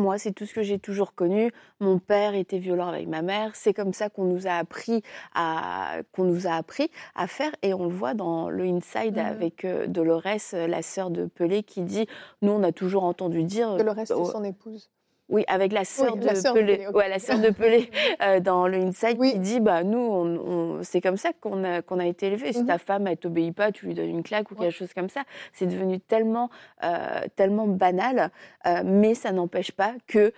moi, 0.00 0.18
c'est 0.18 0.32
tout 0.32 0.46
ce 0.46 0.54
que 0.54 0.62
j'ai 0.62 0.78
toujours 0.78 1.14
connu. 1.14 1.52
Mon 1.78 1.98
père 1.98 2.34
était 2.34 2.58
violent 2.58 2.88
avec 2.88 3.06
ma 3.06 3.22
mère. 3.22 3.54
C'est 3.54 3.74
comme 3.74 3.92
ça 3.92 4.08
qu'on 4.08 4.24
nous 4.24 4.46
a 4.46 4.52
appris 4.52 5.02
à 5.34 5.98
qu'on 6.12 6.24
nous 6.24 6.46
a 6.46 6.52
appris 6.52 6.90
à 7.14 7.26
faire. 7.26 7.52
Et 7.62 7.74
on 7.74 7.84
le 7.84 7.94
voit 7.94 8.14
dans 8.14 8.50
le 8.50 8.64
Inside 8.64 9.16
mmh 9.16 9.18
avec 9.18 9.64
euh, 9.64 9.86
Dolores, 9.86 10.52
la 10.52 10.82
sœur 10.82 11.10
de 11.10 11.26
Pelé, 11.26 11.62
qui 11.62 11.82
dit 11.82 12.06
nous, 12.42 12.52
on 12.52 12.62
a 12.62 12.72
toujours 12.72 13.04
entendu 13.04 13.44
dire. 13.44 13.76
Dolores, 13.76 13.96
c'est 13.98 14.14
son 14.14 14.44
épouse. 14.44 14.90
Oui, 15.30 15.44
avec 15.46 15.72
la 15.72 15.84
sœur 15.84 16.16
de, 16.16 16.26
Pelé, 16.52 16.88
ouais, 16.88 17.08
la 17.08 17.20
sœur 17.20 17.38
de 17.38 17.50
Pelé 17.50 17.88
euh, 18.22 18.40
dans 18.40 18.66
le 18.66 18.78
Inside 18.78 19.16
qui 19.20 19.38
dit 19.38 19.60
bah 19.60 19.84
nous 19.84 19.98
on, 19.98 20.82
c'est 20.82 21.00
comme 21.00 21.16
ça 21.16 21.30
qu'on 21.40 21.62
a 21.62 21.82
qu'on 21.82 22.00
a 22.00 22.06
été 22.06 22.26
élevé. 22.26 22.52
Si 22.52 22.62
mhm. 22.62 22.66
ta 22.66 22.78
femme 22.78 23.06
elle 23.06 23.16
t'obéit 23.16 23.54
pas, 23.54 23.70
tu 23.70 23.86
lui 23.86 23.94
donnes 23.94 24.08
une 24.08 24.22
claque 24.24 24.50
ou 24.50 24.56
quelque 24.56 24.74
chose 24.74 24.92
comme 24.92 25.08
ça. 25.08 25.22
C'est 25.52 25.66
devenu 25.66 26.00
tellement 26.00 26.50
euh, 26.82 27.20
tellement 27.36 27.68
banal, 27.68 28.30
euh, 28.66 28.82
mais 28.84 29.14
ça 29.14 29.30
n'empêche 29.30 29.70
pas 29.70 29.94
que 30.08 30.32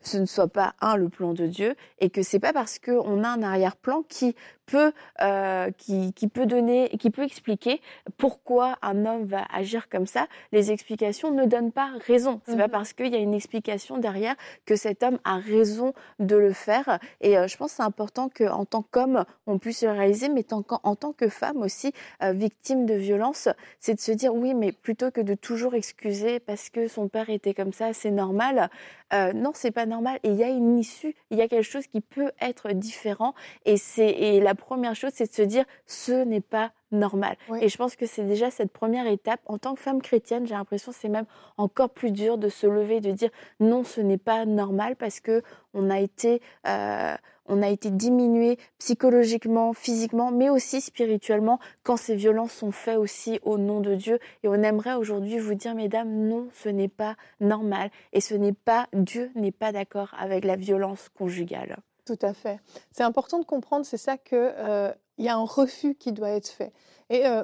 ce 0.00 0.16
ne 0.16 0.26
soit 0.26 0.48
pas 0.48 0.74
un 0.80 0.96
le 0.96 1.10
plan 1.10 1.34
de 1.34 1.46
Dieu 1.46 1.74
et 1.98 2.08
que 2.08 2.22
c'est 2.22 2.40
pas 2.40 2.54
parce 2.54 2.78
qu'on 2.78 3.22
a 3.22 3.28
un 3.28 3.42
arrière-plan 3.42 4.02
qui 4.08 4.34
peut 4.66 4.92
euh, 5.22 5.70
qui, 5.78 6.12
qui, 6.12 6.28
peut 6.28 6.46
donner 6.46 6.88
qui 6.98 7.10
peut 7.10 7.22
expliquer 7.22 7.80
pourquoi 8.18 8.76
un 8.82 9.06
homme 9.06 9.24
va 9.24 9.44
agir 9.52 9.88
comme 9.88 10.06
ça. 10.06 10.26
Les 10.52 10.72
explications 10.72 11.30
ne 11.30 11.44
donnent 11.46 11.72
pas 11.72 11.90
raison. 12.06 12.40
C'est 12.46 12.56
pas 12.56 12.66
mhm. 12.66 12.72
parce 12.72 12.92
qu'il 12.92 13.08
y 13.08 13.16
a 13.16 13.18
une 13.18 13.34
explication 13.34 13.98
derrière 13.98 14.34
que 14.66 14.76
cet 14.76 15.02
homme 15.02 15.18
a 15.24 15.36
raison 15.36 15.94
de 16.18 16.36
le 16.36 16.52
faire. 16.52 16.98
Et 17.20 17.38
euh, 17.38 17.46
je 17.46 17.56
pense 17.56 17.70
que 17.70 17.76
c'est 17.76 17.82
important 17.82 18.28
que 18.28 18.44
en 18.44 18.64
tant 18.64 18.82
qu'homme 18.82 19.24
on 19.46 19.58
puisse 19.58 19.82
le 19.82 19.90
réaliser 19.90 20.28
mais 20.28 20.52
en, 20.52 20.62
en 20.82 20.96
tant 20.96 21.12
que 21.12 21.28
femme 21.28 21.58
aussi 21.58 21.92
euh, 22.22 22.32
victime 22.32 22.86
de 22.86 22.94
violence 22.94 23.48
c'est 23.78 23.94
de 23.94 24.00
se 24.00 24.12
dire 24.12 24.34
oui 24.34 24.54
mais 24.54 24.72
plutôt 24.72 25.10
que 25.10 25.20
de 25.20 25.34
toujours 25.34 25.74
excuser 25.74 26.40
parce 26.40 26.70
que 26.70 26.88
son 26.88 27.08
père 27.08 27.30
était 27.30 27.54
comme 27.54 27.72
ça 27.72 27.92
c'est 27.92 28.10
normal. 28.10 28.70
Euh, 29.12 29.32
non 29.32 29.52
c'est 29.54 29.70
pas 29.70 29.86
normal. 29.86 30.18
Et 30.24 30.30
il 30.30 30.36
y 30.36 30.44
a 30.44 30.48
une 30.48 30.78
issue. 30.78 31.14
Il 31.30 31.38
y 31.38 31.42
a 31.42 31.48
quelque 31.48 31.62
chose 31.62 31.86
qui 31.86 32.00
peut 32.00 32.32
être 32.40 32.72
différent. 32.72 33.34
Et 33.64 33.76
c'est 33.76 34.08
et 34.08 34.40
la 34.40 34.54
première 34.56 34.94
chose, 34.94 35.12
c'est 35.14 35.28
de 35.28 35.34
se 35.34 35.42
dire 35.42 35.64
ce 35.86 36.24
n'est 36.24 36.40
pas 36.40 36.72
normal. 36.92 37.36
Et 37.60 37.68
je 37.68 37.76
pense 37.76 37.96
que 37.96 38.06
c'est 38.06 38.24
déjà 38.24 38.50
cette 38.50 38.72
première 38.72 39.06
étape. 39.06 39.40
En 39.46 39.58
tant 39.58 39.74
que 39.74 39.80
femme 39.80 40.00
chrétienne, 40.00 40.46
j'ai 40.46 40.54
l'impression 40.54 40.92
que 40.92 40.98
c'est 40.98 41.08
même 41.08 41.26
encore 41.56 41.90
plus 41.90 42.10
dur 42.10 42.38
de 42.38 42.48
se 42.48 42.66
lever, 42.66 43.00
de 43.00 43.10
dire 43.10 43.30
non, 43.60 43.84
ce 43.84 44.00
n'est 44.00 44.18
pas 44.18 44.44
normal 44.46 44.96
parce 44.96 45.20
que 45.20 45.42
on 45.74 45.90
a 45.90 46.00
été 46.00 46.40
euh, 46.66 47.14
on 47.48 47.62
a 47.62 47.68
été 47.68 47.90
diminué 47.90 48.58
psychologiquement, 48.78 49.72
physiquement, 49.72 50.30
mais 50.30 50.48
aussi 50.50 50.80
spirituellement 50.80 51.58
quand 51.82 51.96
ces 51.96 52.16
violences 52.16 52.52
sont 52.52 52.72
faites 52.72 52.98
aussi 52.98 53.38
au 53.42 53.58
nom 53.58 53.80
de 53.80 53.94
Dieu. 53.94 54.18
Et 54.42 54.48
on 54.48 54.54
aimerait 54.54 54.94
aujourd'hui 54.94 55.38
vous 55.38 55.54
dire, 55.54 55.74
mesdames, 55.74 56.10
non, 56.10 56.48
ce 56.52 56.68
n'est 56.68 56.88
pas 56.88 57.16
normal 57.40 57.90
et 58.12 58.20
ce 58.20 58.34
n'est 58.34 58.52
pas 58.52 58.88
Dieu 58.92 59.30
n'est 59.34 59.52
pas 59.52 59.72
d'accord 59.72 60.14
avec 60.18 60.44
la 60.44 60.56
violence 60.56 61.08
conjugale. 61.16 61.76
Tout 62.06 62.18
à 62.22 62.32
fait. 62.32 62.60
C'est 62.92 63.02
important 63.02 63.40
de 63.40 63.44
comprendre, 63.44 63.84
c'est 63.84 63.96
ça 63.98 64.16
qu'il 64.16 64.38
euh, 64.40 64.92
y 65.18 65.28
a 65.28 65.36
un 65.36 65.44
refus 65.44 65.96
qui 65.96 66.12
doit 66.12 66.30
être 66.30 66.48
fait. 66.48 66.72
Et 67.10 67.26
euh, 67.26 67.42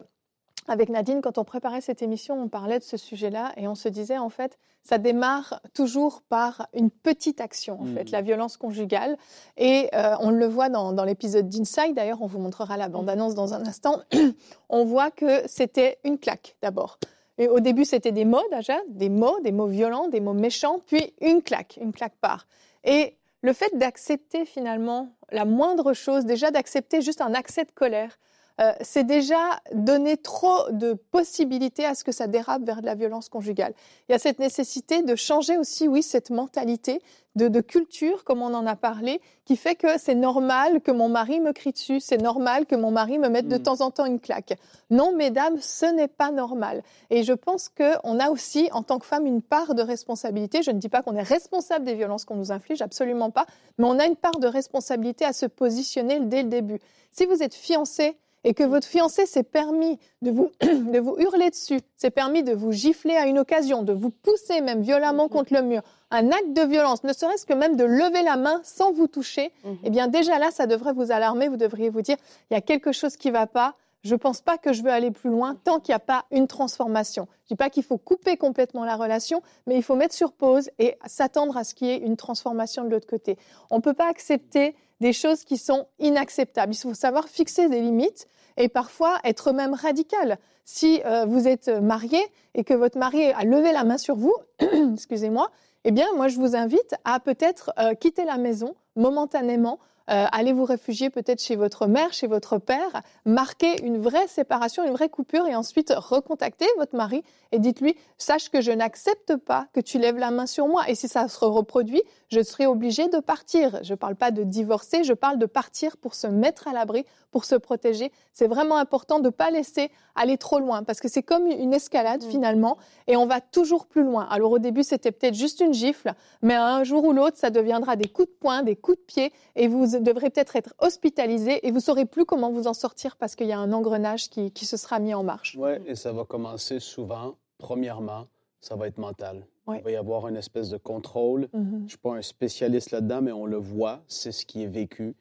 avec 0.68 0.88
Nadine, 0.88 1.20
quand 1.20 1.36
on 1.38 1.44
préparait 1.44 1.80
cette 1.80 2.00
émission, 2.00 2.40
on 2.40 2.48
parlait 2.48 2.78
de 2.78 2.84
ce 2.84 2.96
sujet-là 2.96 3.52
et 3.56 3.66
on 3.66 3.74
se 3.74 3.88
disait 3.88 4.18
en 4.18 4.28
fait, 4.28 4.58
ça 4.84 4.98
démarre 4.98 5.60
toujours 5.74 6.22
par 6.22 6.68
une 6.74 6.90
petite 6.90 7.40
action, 7.40 7.80
en 7.80 7.86
fait, 7.86 8.04
mmh. 8.04 8.12
la 8.12 8.22
violence 8.22 8.56
conjugale. 8.56 9.16
Et 9.56 9.88
euh, 9.94 10.14
on 10.20 10.30
le 10.30 10.46
voit 10.46 10.68
dans, 10.68 10.92
dans 10.92 11.04
l'épisode 11.04 11.48
d'Inside, 11.48 11.94
d'ailleurs, 11.94 12.22
on 12.22 12.26
vous 12.26 12.38
montrera 12.38 12.76
la 12.76 12.88
bande-annonce 12.88 13.34
dans 13.34 13.54
un 13.54 13.66
instant. 13.66 14.02
on 14.68 14.84
voit 14.84 15.10
que 15.10 15.42
c'était 15.48 15.98
une 16.04 16.18
claque 16.18 16.56
d'abord 16.62 16.98
Et 17.38 17.48
au 17.48 17.58
début, 17.58 17.84
c'était 17.84 18.12
des 18.12 18.24
mots 18.24 18.44
déjà, 18.52 18.78
des 18.88 19.08
mots, 19.08 19.40
des 19.40 19.52
mots 19.52 19.66
violents, 19.66 20.06
des 20.06 20.20
mots 20.20 20.34
méchants, 20.34 20.80
puis 20.86 21.12
une 21.20 21.42
claque, 21.42 21.78
une 21.80 21.92
claque 21.92 22.16
part. 22.20 22.46
Et 22.84 23.16
le 23.42 23.52
fait 23.52 23.76
d'accepter 23.76 24.44
finalement 24.44 25.12
la 25.30 25.44
moindre 25.44 25.92
chose, 25.92 26.24
déjà 26.24 26.50
d'accepter 26.50 27.02
juste 27.02 27.20
un 27.20 27.34
accès 27.34 27.64
de 27.64 27.72
colère, 27.72 28.18
euh, 28.62 28.72
c'est 28.80 29.04
déjà 29.04 29.60
donner 29.72 30.16
trop 30.16 30.70
de 30.70 30.92
possibilités 30.92 31.84
à 31.84 31.94
ce 31.94 32.04
que 32.04 32.12
ça 32.12 32.28
dérape 32.28 32.62
vers 32.62 32.80
de 32.80 32.86
la 32.86 32.94
violence 32.94 33.28
conjugale. 33.28 33.74
Il 34.08 34.12
y 34.12 34.14
a 34.14 34.18
cette 34.18 34.38
nécessité 34.38 35.02
de 35.02 35.16
changer 35.16 35.58
aussi, 35.58 35.88
oui, 35.88 36.02
cette 36.02 36.30
mentalité 36.30 37.02
de, 37.34 37.60
culture, 37.60 38.24
comme 38.24 38.42
on 38.42 38.54
en 38.54 38.66
a 38.66 38.76
parlé, 38.76 39.20
qui 39.46 39.56
fait 39.56 39.74
que 39.74 39.98
c'est 39.98 40.14
normal 40.14 40.80
que 40.82 40.90
mon 40.90 41.08
mari 41.08 41.40
me 41.40 41.52
crie 41.52 41.72
dessus, 41.72 41.98
c'est 41.98 42.18
normal 42.18 42.66
que 42.66 42.76
mon 42.76 42.90
mari 42.90 43.18
me 43.18 43.28
mette 43.28 43.48
de 43.48 43.56
mm. 43.56 43.62
temps 43.62 43.80
en 43.80 43.90
temps 43.90 44.04
une 44.04 44.20
claque. 44.20 44.54
Non, 44.90 45.16
mesdames, 45.16 45.56
ce 45.60 45.86
n'est 45.86 46.08
pas 46.08 46.30
normal. 46.30 46.82
Et 47.10 47.22
je 47.22 47.32
pense 47.32 47.68
qu'on 47.68 48.20
a 48.20 48.30
aussi, 48.30 48.68
en 48.72 48.82
tant 48.82 48.98
que 48.98 49.06
femme, 49.06 49.26
une 49.26 49.42
part 49.42 49.74
de 49.74 49.82
responsabilité. 49.82 50.62
Je 50.62 50.70
ne 50.70 50.78
dis 50.78 50.90
pas 50.90 51.02
qu'on 51.02 51.16
est 51.16 51.22
responsable 51.22 51.84
des 51.84 51.94
violences 51.94 52.26
qu'on 52.26 52.36
nous 52.36 52.52
inflige, 52.52 52.82
absolument 52.82 53.30
pas, 53.30 53.46
mais 53.78 53.86
on 53.86 53.98
a 53.98 54.06
une 54.06 54.16
part 54.16 54.38
de 54.38 54.46
responsabilité 54.46 55.24
à 55.24 55.32
se 55.32 55.46
positionner 55.46 56.20
dès 56.20 56.42
le 56.42 56.48
début. 56.48 56.80
Si 57.12 57.26
vous 57.26 57.42
êtes 57.42 57.54
fiancé, 57.54 58.16
et 58.44 58.54
que 58.54 58.64
votre 58.64 58.86
fiancé 58.86 59.26
s'est 59.26 59.42
permis 59.42 59.98
de 60.20 60.30
vous, 60.30 60.50
de 60.62 60.98
vous 60.98 61.16
hurler 61.18 61.50
dessus, 61.50 61.80
s'est 61.96 62.10
permis 62.10 62.42
de 62.42 62.52
vous 62.52 62.72
gifler 62.72 63.16
à 63.16 63.26
une 63.26 63.38
occasion, 63.38 63.82
de 63.82 63.92
vous 63.92 64.10
pousser 64.10 64.60
même 64.60 64.82
violemment 64.82 65.24
mhm. 65.24 65.30
contre 65.30 65.54
le 65.54 65.62
mur, 65.62 65.82
un 66.10 66.28
acte 66.30 66.52
de 66.52 66.62
violence, 66.62 67.04
ne 67.04 67.12
serait-ce 67.12 67.46
que 67.46 67.54
même 67.54 67.76
de 67.76 67.84
lever 67.84 68.22
la 68.22 68.36
main 68.36 68.60
sans 68.64 68.92
vous 68.92 69.06
toucher, 69.06 69.52
mhm. 69.64 69.78
eh 69.84 69.90
bien 69.90 70.08
déjà 70.08 70.38
là, 70.38 70.50
ça 70.50 70.66
devrait 70.66 70.92
vous 70.92 71.10
alarmer. 71.10 71.48
Vous 71.48 71.56
devriez 71.56 71.88
vous 71.88 72.02
dire, 72.02 72.16
il 72.50 72.54
y 72.54 72.56
a 72.56 72.60
quelque 72.60 72.92
chose 72.92 73.16
qui 73.16 73.28
ne 73.28 73.32
va 73.32 73.46
pas. 73.46 73.74
Je 74.02 74.14
ne 74.14 74.18
pense 74.18 74.40
pas 74.40 74.58
que 74.58 74.72
je 74.72 74.82
veux 74.82 74.90
aller 74.90 75.12
plus 75.12 75.30
loin 75.30 75.56
tant 75.62 75.78
qu'il 75.78 75.92
n'y 75.92 75.96
a 75.96 76.00
pas 76.00 76.24
une 76.32 76.48
transformation. 76.48 77.28
Je 77.44 77.44
ne 77.44 77.48
dis 77.50 77.56
pas 77.56 77.70
qu'il 77.70 77.84
faut 77.84 77.98
couper 77.98 78.36
complètement 78.36 78.84
la 78.84 78.96
relation, 78.96 79.42
mais 79.68 79.76
il 79.76 79.82
faut 79.82 79.94
mettre 79.94 80.14
sur 80.14 80.32
pause 80.32 80.70
et 80.80 80.96
s'attendre 81.06 81.56
à 81.56 81.62
ce 81.62 81.72
qu'il 81.72 81.86
y 81.86 81.90
ait 81.92 81.98
une 81.98 82.16
transformation 82.16 82.82
de 82.82 82.88
l'autre 82.88 83.06
côté. 83.06 83.38
On 83.70 83.76
ne 83.76 83.80
peut 83.80 83.94
pas 83.94 84.08
accepter 84.08 84.74
des 85.02 85.12
choses 85.12 85.44
qui 85.44 85.58
sont 85.58 85.86
inacceptables. 85.98 86.72
Il 86.72 86.78
faut 86.78 86.94
savoir 86.94 87.28
fixer 87.28 87.68
des 87.68 87.80
limites 87.80 88.26
et 88.56 88.68
parfois 88.68 89.18
être 89.24 89.52
même 89.52 89.74
radical. 89.74 90.38
Si 90.64 91.02
euh, 91.04 91.26
vous 91.26 91.48
êtes 91.48 91.68
marié 91.68 92.20
et 92.54 92.64
que 92.64 92.72
votre 92.72 92.98
mari 92.98 93.26
a 93.26 93.44
levé 93.44 93.72
la 93.72 93.84
main 93.84 93.98
sur 93.98 94.16
vous, 94.16 94.34
excusez-moi, 94.94 95.50
eh 95.84 95.90
bien, 95.90 96.06
moi, 96.16 96.28
je 96.28 96.38
vous 96.38 96.54
invite 96.54 96.94
à 97.04 97.18
peut-être 97.18 97.72
euh, 97.78 97.94
quitter 97.94 98.24
la 98.24 98.38
maison 98.38 98.76
momentanément 98.94 99.80
euh, 100.10 100.26
allez 100.32 100.52
vous 100.52 100.64
réfugier 100.64 101.10
peut-être 101.10 101.42
chez 101.42 101.56
votre 101.56 101.86
mère, 101.86 102.12
chez 102.12 102.26
votre 102.26 102.58
père, 102.58 103.02
marquer 103.24 103.84
une 103.84 103.98
vraie 103.98 104.26
séparation, 104.28 104.84
une 104.84 104.92
vraie 104.92 105.08
coupure 105.08 105.46
et 105.46 105.54
ensuite 105.54 105.92
recontacter 105.96 106.66
votre 106.78 106.96
mari 106.96 107.22
et 107.52 107.58
dites-lui, 107.58 107.96
sache 108.18 108.48
que 108.48 108.60
je 108.60 108.72
n'accepte 108.72 109.36
pas 109.36 109.66
que 109.72 109.80
tu 109.80 109.98
lèves 109.98 110.16
la 110.16 110.30
main 110.30 110.46
sur 110.46 110.66
moi 110.66 110.88
et 110.88 110.94
si 110.94 111.06
ça 111.06 111.28
se 111.28 111.44
reproduit, 111.44 112.02
je 112.28 112.42
serai 112.42 112.66
obligée 112.66 113.08
de 113.08 113.18
partir. 113.18 113.78
Je 113.82 113.92
ne 113.92 113.96
parle 113.96 114.16
pas 114.16 114.30
de 114.30 114.42
divorcer, 114.42 115.04
je 115.04 115.12
parle 115.12 115.38
de 115.38 115.46
partir 115.46 115.96
pour 115.98 116.14
se 116.14 116.26
mettre 116.26 116.66
à 116.66 116.72
l'abri, 116.72 117.04
pour 117.30 117.44
se 117.44 117.54
protéger. 117.54 118.10
C'est 118.32 118.46
vraiment 118.46 118.78
important 118.78 119.18
de 119.18 119.26
ne 119.26 119.30
pas 119.30 119.50
laisser 119.50 119.90
aller 120.14 120.38
trop 120.38 120.58
loin 120.58 120.82
parce 120.82 121.00
que 121.00 121.08
c'est 121.08 121.22
comme 121.22 121.46
une 121.46 121.74
escalade 121.74 122.24
mm. 122.24 122.30
finalement 122.30 122.78
et 123.06 123.16
on 123.16 123.26
va 123.26 123.40
toujours 123.40 123.86
plus 123.86 124.02
loin. 124.02 124.26
Alors 124.30 124.52
au 124.52 124.58
début, 124.58 124.82
c'était 124.82 125.12
peut-être 125.12 125.34
juste 125.34 125.60
une 125.60 125.74
gifle, 125.74 126.14
mais 126.40 126.54
un 126.54 126.84
jour 126.84 127.04
ou 127.04 127.12
l'autre, 127.12 127.36
ça 127.36 127.50
deviendra 127.50 127.96
des 127.96 128.08
coups 128.08 128.28
de 128.28 128.34
poing, 128.34 128.62
des 128.62 128.76
coups 128.76 128.98
de 128.98 129.04
pied 129.04 129.32
et 129.56 129.68
vous 129.68 129.91
devrez 129.98 130.30
peut-être 130.30 130.56
être 130.56 130.74
hospitalisé 130.78 131.66
et 131.66 131.70
vous 131.70 131.80
saurez 131.80 132.04
plus 132.04 132.24
comment 132.24 132.50
vous 132.50 132.66
en 132.66 132.74
sortir 132.74 133.16
parce 133.16 133.34
qu'il 133.34 133.46
y 133.46 133.52
a 133.52 133.58
un 133.58 133.72
engrenage 133.72 134.28
qui, 134.30 134.50
qui, 134.50 134.66
se 134.66 134.76
sera 134.76 134.98
mis 134.98 135.14
en 135.14 135.22
marche. 135.22 135.56
Oui, 135.58 135.72
et 135.86 135.94
ça 135.94 136.12
va 136.12 136.24
commencer 136.24 136.80
souvent, 136.80 137.36
premièrement, 137.58 138.26
ça 138.60 138.76
va 138.76 138.86
être 138.86 138.98
mental. 138.98 139.46
Il 139.68 139.82
va 139.82 139.90
y 139.92 139.96
avoir 139.96 140.26
une 140.28 140.36
espèce 140.36 140.70
de 140.70 140.76
contrôle. 140.76 141.48
Mm-hmm. 141.54 141.78
Je 141.78 141.82
ne 141.84 141.88
suis 141.88 141.98
pas 141.98 142.14
un 142.14 142.22
spécialiste 142.22 142.90
là-dedans, 142.90 143.22
mais 143.22 143.32
on 143.32 143.46
le 143.46 143.56
voit, 143.56 144.02
c'est 144.08 144.32
ce 144.32 144.44
qui 144.44 144.64
est 144.64 144.68
vécu. 144.68 145.14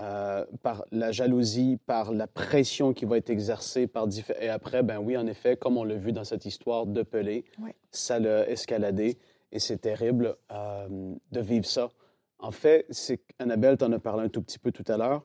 Euh, 0.00 0.46
par 0.62 0.86
la 0.90 1.12
jalousie, 1.12 1.78
par 1.84 2.12
la 2.12 2.26
pression 2.26 2.94
qui 2.94 3.04
va 3.04 3.18
être 3.18 3.28
exercée 3.28 3.86
par 3.86 4.06
Et 4.40 4.48
après, 4.48 4.82
ben 4.82 4.98
oui, 4.98 5.18
en 5.18 5.26
effet, 5.26 5.54
comme 5.56 5.76
on 5.76 5.84
l'a 5.84 5.96
vu 5.96 6.12
dans 6.12 6.24
cette 6.24 6.46
histoire 6.46 6.86
de 6.86 7.02
Pelé, 7.02 7.44
ça 7.90 8.18
l'a 8.18 8.48
escaladé 8.48 9.18
et 9.52 9.58
c'est 9.58 9.76
terrible 9.76 10.36
euh, 10.50 11.14
de 11.30 11.40
vivre 11.40 11.66
ça. 11.66 11.90
En 12.42 12.50
fait, 12.50 12.86
c'est 12.90 13.20
Annabelle 13.38 13.78
t'en 13.78 13.90
a 13.92 13.98
parlé 13.98 14.24
un 14.24 14.28
tout 14.28 14.42
petit 14.42 14.58
peu 14.58 14.72
tout 14.72 14.84
à 14.88 14.96
l'heure, 14.96 15.24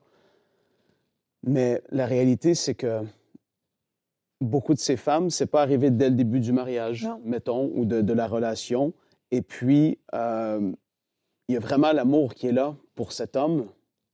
mais 1.43 1.81
la 1.89 2.05
réalité, 2.05 2.53
c'est 2.55 2.75
que 2.75 3.01
beaucoup 4.39 4.73
de 4.73 4.79
ces 4.79 4.97
femmes, 4.97 5.29
c'est 5.29 5.47
pas 5.47 5.63
arrivé 5.63 5.89
dès 5.89 6.09
le 6.09 6.15
début 6.15 6.39
du 6.39 6.51
mariage, 6.51 7.07
mettons, 7.23 7.71
ou 7.73 7.85
de, 7.85 8.13
la 8.13 8.27
relation. 8.27 8.93
Et 9.31 9.41
puis, 9.41 9.97
euh, 10.13 10.71
il 11.47 11.53
y 11.53 11.57
a 11.57 11.59
vraiment 11.59 11.91
l'amour 11.91 12.35
qui 12.35 12.47
est 12.47 12.51
là 12.51 12.75
pour 12.95 13.11
cet 13.11 13.35
homme. 13.35 13.67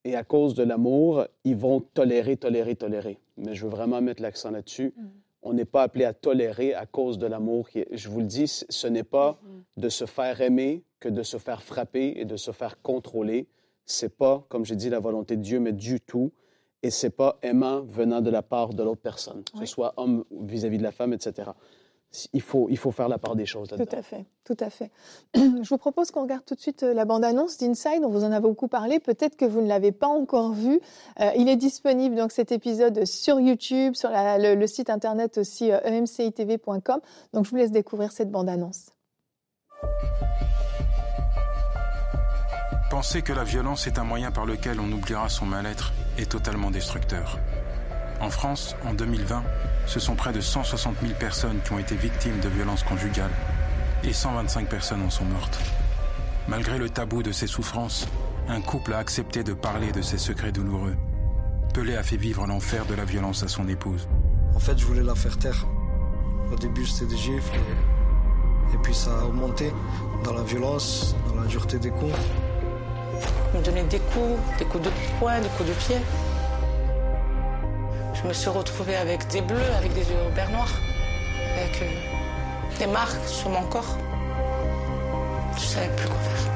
Et 0.05 0.15
à 0.15 0.24
cause 0.24 0.53
de 0.53 0.63
l'amour, 0.63 1.25
ils 1.43 1.55
vont 1.55 1.79
tolérer, 1.79 2.36
tolérer, 2.38 2.75
tolérer. 2.75 3.19
Mais 3.38 3.53
je 3.55 3.63
veux 3.63 3.69
vraiment 3.69 4.01
mettre 4.01 4.22
l'accent 4.22 4.51
là-dessus. 4.51 4.93
Mm. 4.95 5.07
On 5.43 5.53
n'est 5.53 5.65
pas 5.65 5.83
appelé 5.83 6.05
à 6.05 6.13
tolérer 6.13 6.73
à 6.73 6.85
cause 6.85 7.17
de 7.17 7.27
l'amour. 7.27 7.67
Je 7.91 8.09
vous 8.09 8.19
le 8.19 8.25
dis, 8.25 8.47
ce 8.47 8.88
n'est 8.88 9.03
pas 9.03 9.31
mm-hmm. 9.31 9.81
de 9.81 9.89
se 9.89 10.05
faire 10.05 10.41
aimer 10.41 10.83
que 11.00 11.09
de 11.09 11.21
se 11.21 11.38
faire 11.38 11.62
frapper 11.62 12.13
et 12.15 12.25
de 12.25 12.38
se 12.38 12.51
faire 12.51 12.81
contrôler. 12.81 13.47
C'est 13.85 14.17
pas, 14.17 14.45
comme 14.50 14.65
j'ai 14.65 14.77
dit, 14.77 14.89
la 14.89 15.00
volonté 15.00 15.35
de 15.35 15.41
Dieu, 15.41 15.59
mais 15.59 15.73
du 15.73 16.00
tout. 16.00 16.31
Et 16.81 16.89
c'est 16.89 17.09
pas 17.09 17.38
aimant 17.41 17.81
venant 17.81 18.21
de 18.21 18.29
la 18.29 18.41
part 18.41 18.73
de 18.73 18.83
l'autre 18.83 19.01
personne, 19.01 19.43
que 19.43 19.59
ce 19.59 19.65
soit 19.65 19.93
homme 19.97 20.25
vis-à-vis 20.31 20.77
de 20.77 20.83
la 20.83 20.91
femme, 20.91 21.13
etc. 21.13 21.51
Il 22.32 22.41
faut, 22.41 22.67
il 22.70 22.77
faut 22.77 22.91
faire 22.91 23.08
la 23.08 23.17
part 23.17 23.36
des 23.36 23.46
choses. 23.46 23.70
Tout 23.70 23.96
à 23.96 24.01
fait, 24.03 24.25
tout 24.43 24.58
à 24.60 24.70
fait. 24.70 24.91
Je 25.36 25.67
vous 25.67 25.77
propose 25.77 26.12
qu'on 26.12 26.22
regarde 26.22 26.46
tout 26.46 26.53
de 26.53 26.60
suite 26.60 26.84
euh, 26.84 26.93
la 26.93 27.05
bande-annonce 27.05 27.58
d'Inside, 27.58 28.01
dont 28.01 28.10
vous 28.10 28.24
en 28.24 28.32
avez 28.32 28.41
beaucoup 28.41 28.67
parlé. 28.67 29.00
Peut-être 29.00 29.36
que 29.36 29.46
vous 29.46 29.62
ne 29.62 29.67
l'avez 29.67 29.91
pas 29.91 30.08
encore 30.08 30.53
vu. 30.53 30.79
Euh, 31.20 31.32
il 31.36 31.50
est 31.50 31.55
disponible, 31.55 32.15
donc, 32.15 32.32
cet 32.32 32.51
épisode 32.51 33.05
sur 33.05 33.39
YouTube, 33.39 33.96
sur 33.96 34.10
le, 34.12 34.67
site 34.67 34.91
internet 34.91 35.39
aussi 35.39 35.72
euh, 35.72 35.79
emcitv.com. 35.84 37.00
Donc, 37.34 37.46
je 37.46 37.50
vous 37.50 37.58
laisse 37.58 37.72
découvrir 37.72 38.12
cette 38.12 38.29
bande-annonce. 38.29 38.91
Penser 42.91 43.24
que 43.24 43.34
la 43.34 43.43
violence 43.43 43.88
est 43.88 43.98
un 43.98 44.03
moyen 44.03 44.32
par 44.32 44.46
lequel 44.46 44.79
on 44.79 44.91
oubliera 44.91 45.27
son 45.29 45.48
mal-être 45.48 45.93
est 46.20 46.29
totalement 46.29 46.70
destructeur. 46.70 47.39
En 48.20 48.29
France, 48.29 48.75
en 48.86 48.93
2020, 48.93 49.43
ce 49.86 50.00
sont 50.00 50.15
près 50.15 50.32
de 50.32 50.41
160 50.41 50.96
000 51.01 51.13
personnes 51.20 51.60
qui 51.65 51.74
ont 51.74 51.79
été 51.79 51.96
victimes 51.96 52.39
de 52.39 52.50
violences 52.50 52.84
conjugales 52.84 53.32
et 54.03 54.13
125 54.13 54.67
personnes 54.67 55.01
en 55.01 55.10
sont 55.10 55.25
mortes. 55.25 55.60
Malgré 56.48 56.77
le 56.77 56.89
tabou 56.89 57.24
de 57.24 57.32
ces 57.32 57.48
souffrances, 57.48 58.08
un 58.48 58.62
couple 58.62 58.93
a 58.93 58.98
accepté 58.98 59.43
de 59.43 59.53
parler 59.53 59.91
de 59.91 60.01
ses 60.01 60.17
secrets 60.17 60.51
douloureux. 60.51 60.96
Pelé 61.74 61.96
a 61.96 62.03
fait 62.03 62.17
vivre 62.17 62.46
l'enfer 62.46 62.86
de 62.86 62.93
la 62.93 63.05
violence 63.05 63.43
à 63.43 63.48
son 63.48 63.67
épouse. 63.67 64.08
En 64.55 64.60
fait, 64.60 64.77
je 64.77 64.86
voulais 64.86 65.03
la 65.03 65.15
faire 65.15 65.38
taire. 65.38 65.65
Au 66.51 66.55
début, 66.55 66.86
c'était 66.86 67.12
des 67.12 67.17
gifles. 67.17 67.60
Et 68.74 68.77
puis 68.84 68.93
ça 68.93 69.12
a 69.20 69.24
augmenté 69.25 69.72
dans 70.24 70.34
la 70.34 70.43
violence, 70.43 71.15
dans 71.27 71.41
la 71.41 71.48
dureté 71.48 71.79
des 71.79 71.91
coups 71.91 72.13
me 73.53 73.63
donnait 73.63 73.84
des 73.84 74.00
coups, 74.00 74.39
des 74.58 74.65
coups 74.65 74.84
de 74.84 74.91
poing, 75.20 75.39
des 75.39 75.50
coups 75.50 75.70
de 75.70 75.74
pied. 75.75 75.98
Je 78.24 78.30
me 78.30 78.34
suis 78.34 78.50
retrouvée 78.50 78.96
avec 78.96 79.27
des 79.27 79.42
bleus, 79.42 79.74
avec 79.77 79.92
des 79.94 80.00
yeux 80.00 80.15
au 80.25 80.51
noirs, 80.51 80.72
avec 81.58 81.82
euh, 81.82 82.80
des 82.80 82.88
marques 82.88 83.27
sur 83.27 83.50
mon 83.50 83.63
corps. 83.63 83.98
Je 85.58 85.65
savais 85.65 85.94
plus 85.98 86.08
quoi 86.08 86.20
faire. 86.20 86.52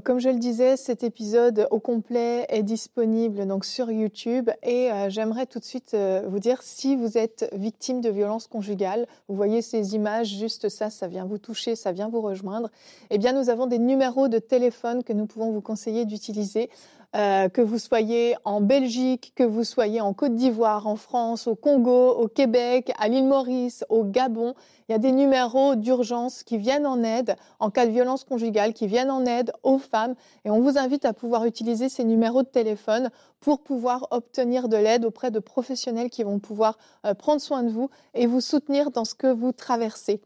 Comme 0.00 0.20
je 0.20 0.30
le 0.30 0.38
disais, 0.38 0.78
cet 0.78 1.04
épisode 1.04 1.68
au 1.70 1.78
complet 1.78 2.46
est 2.48 2.62
disponible 2.62 3.46
donc 3.46 3.66
sur 3.66 3.90
YouTube 3.90 4.48
et 4.62 4.90
euh, 4.90 5.10
j'aimerais 5.10 5.44
tout 5.44 5.58
de 5.58 5.64
suite 5.64 5.92
euh, 5.92 6.22
vous 6.26 6.38
dire 6.38 6.62
si 6.62 6.96
vous 6.96 7.18
êtes 7.18 7.50
victime 7.52 8.00
de 8.00 8.08
violences 8.08 8.46
conjugales, 8.46 9.06
vous 9.28 9.36
voyez 9.36 9.60
ces 9.60 9.94
images, 9.94 10.28
juste 10.28 10.70
ça, 10.70 10.88
ça 10.88 11.08
vient 11.08 11.26
vous 11.26 11.36
toucher, 11.36 11.76
ça 11.76 11.92
vient 11.92 12.08
vous 12.08 12.22
rejoindre. 12.22 12.70
Eh 13.10 13.18
bien, 13.18 13.34
nous 13.34 13.50
avons 13.50 13.66
des 13.66 13.78
numéros 13.78 14.28
de 14.28 14.38
téléphone 14.38 15.04
que 15.04 15.12
nous 15.12 15.26
pouvons 15.26 15.52
vous 15.52 15.60
conseiller 15.60 16.06
d'utiliser. 16.06 16.70
Euh, 17.14 17.50
que 17.50 17.60
vous 17.60 17.78
soyez 17.78 18.36
en 18.46 18.62
Belgique, 18.62 19.34
que 19.36 19.42
vous 19.42 19.64
soyez 19.64 20.00
en 20.00 20.14
Côte 20.14 20.34
d'Ivoire, 20.34 20.86
en 20.86 20.96
France, 20.96 21.46
au 21.46 21.54
Congo, 21.54 22.08
au 22.12 22.26
Québec, 22.26 22.90
à 22.98 23.08
l'île 23.08 23.26
Maurice, 23.26 23.84
au 23.90 24.02
Gabon. 24.02 24.54
Il 24.88 24.92
y 24.92 24.94
a 24.94 24.98
des 24.98 25.12
numéros 25.12 25.74
d'urgence 25.74 26.42
qui 26.42 26.56
viennent 26.56 26.86
en 26.86 27.02
aide 27.02 27.36
en 27.60 27.68
cas 27.68 27.84
de 27.84 27.90
violence 27.90 28.24
conjugale, 28.24 28.72
qui 28.72 28.86
viennent 28.86 29.10
en 29.10 29.26
aide 29.26 29.52
aux 29.62 29.76
femmes. 29.76 30.14
Et 30.46 30.50
on 30.50 30.60
vous 30.60 30.78
invite 30.78 31.04
à 31.04 31.12
pouvoir 31.12 31.44
utiliser 31.44 31.90
ces 31.90 32.04
numéros 32.04 32.44
de 32.44 32.48
téléphone 32.48 33.10
pour 33.40 33.60
pouvoir 33.60 34.08
obtenir 34.10 34.70
de 34.70 34.78
l'aide 34.78 35.04
auprès 35.04 35.30
de 35.30 35.38
professionnels 35.38 36.08
qui 36.08 36.22
vont 36.22 36.38
pouvoir 36.38 36.78
euh, 37.04 37.12
prendre 37.12 37.42
soin 37.42 37.62
de 37.62 37.68
vous 37.70 37.90
et 38.14 38.26
vous 38.26 38.40
soutenir 38.40 38.90
dans 38.90 39.04
ce 39.04 39.14
que 39.14 39.26
vous 39.26 39.52
traversez. 39.52 40.22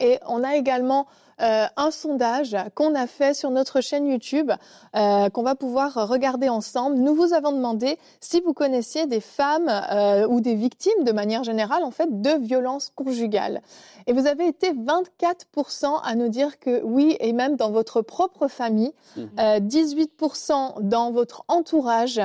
Et 0.00 0.18
on 0.26 0.42
a 0.42 0.56
également 0.56 1.06
euh, 1.42 1.66
un 1.76 1.90
sondage 1.90 2.56
qu'on 2.74 2.94
a 2.94 3.06
fait 3.06 3.34
sur 3.34 3.50
notre 3.50 3.82
chaîne 3.82 4.06
YouTube, 4.06 4.50
euh, 4.94 5.28
qu'on 5.28 5.42
va 5.42 5.54
pouvoir 5.54 6.08
regarder 6.08 6.48
ensemble. 6.48 6.96
Nous 6.96 7.14
vous 7.14 7.34
avons 7.34 7.52
demandé 7.52 7.98
si 8.20 8.40
vous 8.40 8.54
connaissiez 8.54 9.06
des 9.06 9.20
femmes 9.20 9.68
euh, 9.68 10.26
ou 10.28 10.40
des 10.40 10.54
victimes, 10.54 11.04
de 11.04 11.12
manière 11.12 11.44
générale, 11.44 11.82
en 11.82 11.90
fait, 11.90 12.22
de 12.22 12.30
violences 12.38 12.90
conjugales. 12.94 13.60
Et 14.06 14.14
vous 14.14 14.26
avez 14.26 14.46
été 14.46 14.72
24% 14.72 16.00
à 16.02 16.14
nous 16.14 16.28
dire 16.28 16.58
que 16.58 16.82
oui, 16.82 17.16
et 17.20 17.34
même 17.34 17.56
dans 17.56 17.70
votre 17.70 18.00
propre 18.00 18.48
famille, 18.48 18.92
18% 19.36 20.80
mmh. 20.80 20.88
dans 20.88 21.10
votre 21.10 21.44
entourage 21.48 22.20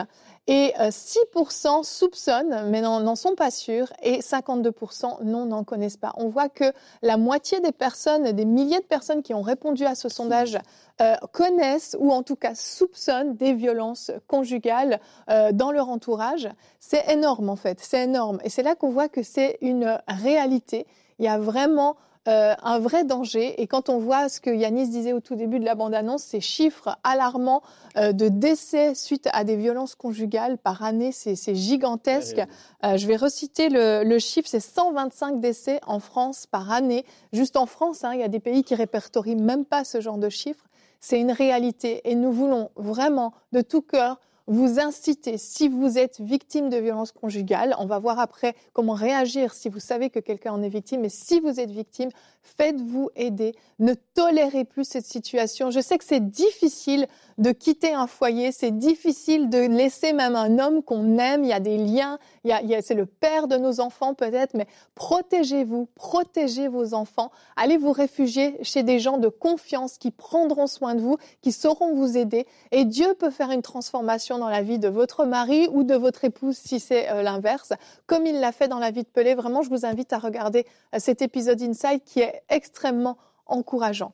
et 0.52 0.74
6% 0.78 1.80
euh, 1.80 1.84
soupçonnent, 1.84 2.70
mais 2.70 2.82
n'en 2.82 3.16
sont 3.16 3.36
pas 3.36 3.52
sûrs, 3.52 3.94
et 4.04 4.20
52% 4.20 5.24
non, 5.24 5.46
n'en 5.46 5.64
connaissent 5.64 5.96
pas. 5.96 6.12
On 6.18 6.28
voit 6.28 6.50
que 6.50 6.74
la 7.02 7.16
moitié 7.16 7.62
des 7.62 7.72
personnes, 7.72 8.34
des 8.34 8.44
milliers 8.44 8.82
de 8.82 8.86
personnes 8.86 9.24
qui 9.24 9.34
ont 9.34 9.44
répondu 9.44 9.86
à 9.86 9.96
ce 9.96 10.10
sondage, 10.10 10.60
euh, 11.00 11.16
connaissent 11.32 11.96
ou 12.00 12.12
en 12.12 12.22
tout 12.22 12.36
cas 12.36 12.54
soupçonnent 12.54 13.36
des 13.38 13.54
violences 13.54 14.12
conjugales 14.28 15.00
euh, 15.30 15.54
dans 15.54 15.72
leur 15.72 15.88
entourage. 15.88 16.50
C'est 16.82 17.10
énorme 17.10 17.50
en 17.50 17.56
fait, 17.56 17.80
c'est 17.80 18.04
énorme. 18.04 18.40
Et 18.44 18.50
c'est 18.50 18.62
là 18.62 18.76
qu'on 18.76 18.90
voit 18.90 19.08
que 19.08 19.24
c'est 19.24 19.58
une 19.62 20.00
réalité. 20.10 20.86
Il 21.18 21.24
y 21.24 21.30
a 21.30 21.40
vraiment 21.40 21.96
euh, 22.28 22.54
un 22.62 22.78
vrai 22.78 23.04
danger. 23.04 23.60
Et 23.60 23.66
quand 23.66 23.90
on 23.90 23.98
voit 23.98 24.30
ce 24.30 24.40
que 24.40 24.52
Yanis 24.52 24.90
disait 24.90 25.12
au 25.12 25.22
tout 25.22 25.34
début 25.34 25.58
de 25.58 25.66
la 25.66 25.74
bande-annonce, 25.74 26.22
ces 26.22 26.40
chiffres 26.40 26.96
alarmants 27.04 27.64
euh, 27.98 28.12
de 28.12 28.28
décès 28.28 28.94
suite 28.94 29.28
à 29.34 29.44
des 29.44 29.56
violences 29.56 29.96
conjugales 29.96 30.60
par 30.60 30.84
année, 30.84 31.12
c'est 31.12 31.56
gigantesque. 31.56 32.40
Euh, 32.86 32.98
je 32.98 33.08
vais 33.08 33.16
reciter 33.16 33.70
le, 33.70 34.20
chiffre, 34.20 34.48
c'est 34.48 34.60
125 34.60 35.40
décès 35.40 35.80
en 35.88 36.00
France 36.00 36.46
par 36.46 36.72
année. 36.72 37.06
Juste 37.34 37.58
en 37.58 37.66
France, 37.66 38.04
hein, 38.04 38.12
il 38.14 38.20
y 38.20 38.24
a 38.24 38.28
des 38.28 38.40
pays 38.40 38.64
qui 38.64 38.76
répertorient 38.76 39.36
même 39.36 39.66
pas 39.66 39.84
ce 39.84 40.00
genre 40.00 40.20
de 40.20 40.30
chiffres. 40.30 40.66
C'est 41.00 41.20
une 41.20 41.32
réalité 41.32 42.02
et 42.04 42.14
nous 42.14 42.32
voulons 42.32 42.70
vraiment 42.76 43.34
de 43.52 43.62
tout 43.62 43.82
cœur 43.82 44.20
vous 44.52 44.82
inciter, 44.82 45.38
si 45.38 45.70
vous 45.70 45.98
êtes 45.98 46.20
victime 46.20 46.70
de 46.70 46.76
violences 46.76 47.14
conjugales, 47.14 47.74
on 47.80 47.86
va 47.86 48.00
voir 48.00 48.20
après 48.20 48.54
comment 48.74 48.94
réagir 48.94 49.54
si 49.54 49.70
vous 49.70 49.80
savez 49.80 50.10
que 50.10 50.20
quelqu'un 50.20 50.52
en 50.52 50.62
est 50.62 50.68
victime, 50.68 51.00
mais 51.00 51.10
si 51.10 51.40
vous 51.40 51.62
êtes 51.62 51.72
victime, 51.72 52.10
faites-vous 52.42 53.10
aider. 53.16 53.54
Ne 53.80 53.94
tolérez 54.14 54.66
plus 54.66 54.86
cette 54.86 55.06
situation. 55.06 55.72
Je 55.72 55.80
sais 55.80 55.98
que 55.98 56.04
c'est 56.04 56.30
difficile 56.30 57.08
de 57.38 57.52
quitter 57.52 57.94
un 57.94 58.08
foyer, 58.08 58.52
c'est 58.52 58.72
difficile 58.72 59.50
de 59.50 59.58
laisser 59.58 60.14
même 60.14 60.36
un 60.36 60.60
homme 60.60 60.84
qu'on 60.84 61.18
aime, 61.18 61.44
il 61.44 61.50
y 61.50 61.54
a 61.54 61.60
des 61.60 61.78
liens, 61.78 62.20
c'est 62.44 62.94
le 62.94 63.08
père 63.08 63.48
de 63.48 63.58
nos 63.58 63.80
enfants 63.80 64.14
peut-être, 64.14 64.54
mais 64.54 64.68
protégez-vous, 64.94 65.88
protégez 65.96 66.68
vos 66.68 66.94
enfants, 66.94 67.32
allez 67.56 67.78
vous 67.78 67.92
réfugier 67.92 68.58
chez 68.62 68.84
des 68.84 69.00
gens 69.00 69.18
de 69.18 69.28
confiance 69.28 69.98
qui 69.98 70.12
prendront 70.12 70.68
soin 70.68 70.94
de 70.94 71.02
vous, 71.02 71.18
qui 71.42 71.52
sauront 71.52 71.96
vous 71.96 72.16
aider, 72.16 72.46
et 72.72 72.86
Dieu 72.86 73.14
peut 73.16 73.32
faire 73.32 73.50
une 73.50 73.64
transformation 73.64 74.38
dans 74.38 74.50
la 74.50 74.62
vie 74.62 74.78
de 74.78 74.88
votre 74.88 75.26
mari 75.26 75.68
ou 75.72 75.84
de 75.84 75.96
votre 75.96 76.24
épouse 76.24 76.58
si 76.58 76.80
c'est 76.80 77.10
euh, 77.10 77.24
l'inverse, 77.24 77.74
comme 78.06 78.26
il 78.26 78.40
l'a 78.40 78.52
fait 78.52 78.68
dans 78.68 78.80
la 78.80 78.92
vie 78.92 79.04
de 79.04 79.08
Pelé. 79.08 79.34
Vraiment, 79.34 79.62
je 79.62 79.70
vous 79.70 79.86
invite 79.86 80.14
à 80.14 80.20
regarder 80.20 80.66
euh, 80.94 81.00
cet 81.00 81.22
épisode 81.22 81.62
Inside 81.62 82.04
qui 82.06 82.20
est 82.20 82.31
extrêmement 82.50 83.18
encourageant. 83.46 84.14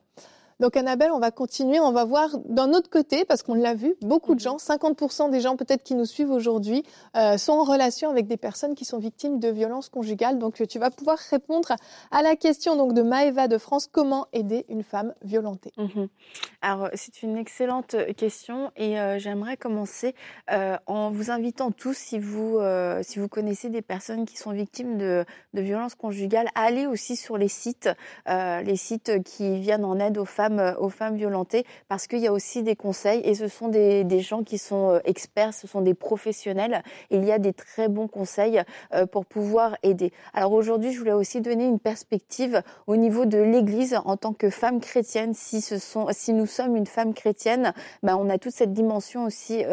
Donc 0.60 0.76
Annabelle, 0.76 1.12
on 1.12 1.20
va 1.20 1.30
continuer, 1.30 1.78
on 1.78 1.92
va 1.92 2.04
voir 2.04 2.30
d'un 2.46 2.72
autre 2.72 2.90
côté, 2.90 3.24
parce 3.24 3.42
qu'on 3.42 3.54
l'a 3.54 3.74
vu, 3.74 3.94
beaucoup 4.02 4.34
de 4.34 4.40
mhm. 4.40 4.44
gens, 4.44 4.56
50% 4.56 5.30
des 5.30 5.40
gens 5.40 5.56
peut-être 5.56 5.84
qui 5.84 5.94
nous 5.94 6.04
suivent 6.04 6.32
aujourd'hui, 6.32 6.82
euh, 7.16 7.38
sont 7.38 7.52
en 7.52 7.62
relation 7.62 8.10
avec 8.10 8.26
des 8.26 8.36
personnes 8.36 8.74
qui 8.74 8.84
sont 8.84 8.98
victimes 8.98 9.38
de 9.38 9.48
violences 9.48 9.88
conjugales. 9.88 10.38
Donc 10.38 10.60
tu 10.68 10.78
vas 10.80 10.90
pouvoir 10.90 11.18
répondre 11.30 11.72
à 12.10 12.22
la 12.22 12.34
question 12.34 12.76
donc 12.76 12.92
de 12.92 13.02
Maëva 13.02 13.46
de 13.46 13.56
France, 13.56 13.88
comment 13.90 14.26
aider 14.32 14.66
une 14.68 14.82
femme 14.82 15.14
violentée? 15.22 15.72
Mhm. 15.76 16.08
Alors 16.60 16.88
c'est 16.94 17.22
une 17.22 17.36
excellente 17.36 17.94
question 18.16 18.72
et 18.76 18.98
euh, 18.98 19.18
j'aimerais 19.20 19.56
commencer 19.56 20.16
euh, 20.50 20.76
en 20.86 21.10
vous 21.10 21.30
invitant 21.30 21.70
tous, 21.70 21.96
si 21.96 22.18
vous, 22.18 22.58
si 23.02 23.18
vous 23.20 23.28
connaissez 23.28 23.68
des 23.68 23.82
personnes 23.82 24.26
qui 24.26 24.36
sont 24.36 24.50
victimes 24.50 24.98
de, 24.98 25.24
de 25.54 25.60
violences 25.60 25.94
conjugales, 25.94 26.48
à 26.56 26.62
aller 26.62 26.86
aussi 26.86 27.14
sur 27.14 27.38
les 27.38 27.48
sites, 27.48 27.88
les 28.26 28.76
sites 28.76 29.22
qui 29.22 29.60
viennent 29.60 29.84
en 29.84 29.98
aide 30.00 30.18
aux 30.18 30.24
femmes 30.24 30.47
euh, 30.50 30.74
aux 30.78 30.88
femmes 30.88 31.16
violentées 31.16 31.64
parce 31.88 32.06
qu'il 32.06 32.20
y 32.20 32.26
a 32.26 32.32
aussi 32.32 32.62
des 32.62 32.76
conseils 32.76 33.20
et 33.24 33.34
ce 33.34 33.48
sont 33.48 33.68
des, 33.68 34.04
des, 34.04 34.20
gens 34.20 34.42
qui 34.42 34.58
sont 34.58 34.90
euh, 34.90 35.00
experts, 35.04 35.54
ce 35.54 35.66
sont 35.66 35.80
des 35.80 35.94
professionnels. 35.94 36.82
Il 37.10 37.24
y 37.24 37.32
a 37.32 37.38
des 37.38 37.52
très 37.52 37.88
bons 37.88 38.08
conseils 38.08 38.62
euh, 38.94 39.06
pour 39.06 39.26
pouvoir 39.26 39.76
aider. 39.82 40.12
Alors 40.32 40.52
aujourd'hui, 40.52 40.92
je 40.92 40.98
voulais 40.98 41.12
aussi 41.12 41.40
donner 41.40 41.66
une 41.66 41.78
perspective 41.78 42.62
au 42.86 42.96
niveau 42.96 43.26
de 43.26 43.38
l'Église 43.38 43.98
en 44.04 44.16
tant 44.16 44.32
que 44.32 44.50
femme 44.50 44.80
chrétienne. 44.80 45.34
Si 45.34 45.60
ce 45.60 45.78
sont, 45.78 46.06
si 46.12 46.32
nous 46.32 46.46
sommes 46.46 46.76
une 46.76 46.86
femme 46.86 47.14
chrétienne, 47.14 47.72
ben 48.02 48.16
on 48.16 48.30
a 48.30 48.38
toute 48.38 48.54
cette 48.54 48.72
dimension 48.72 49.24
aussi 49.24 49.64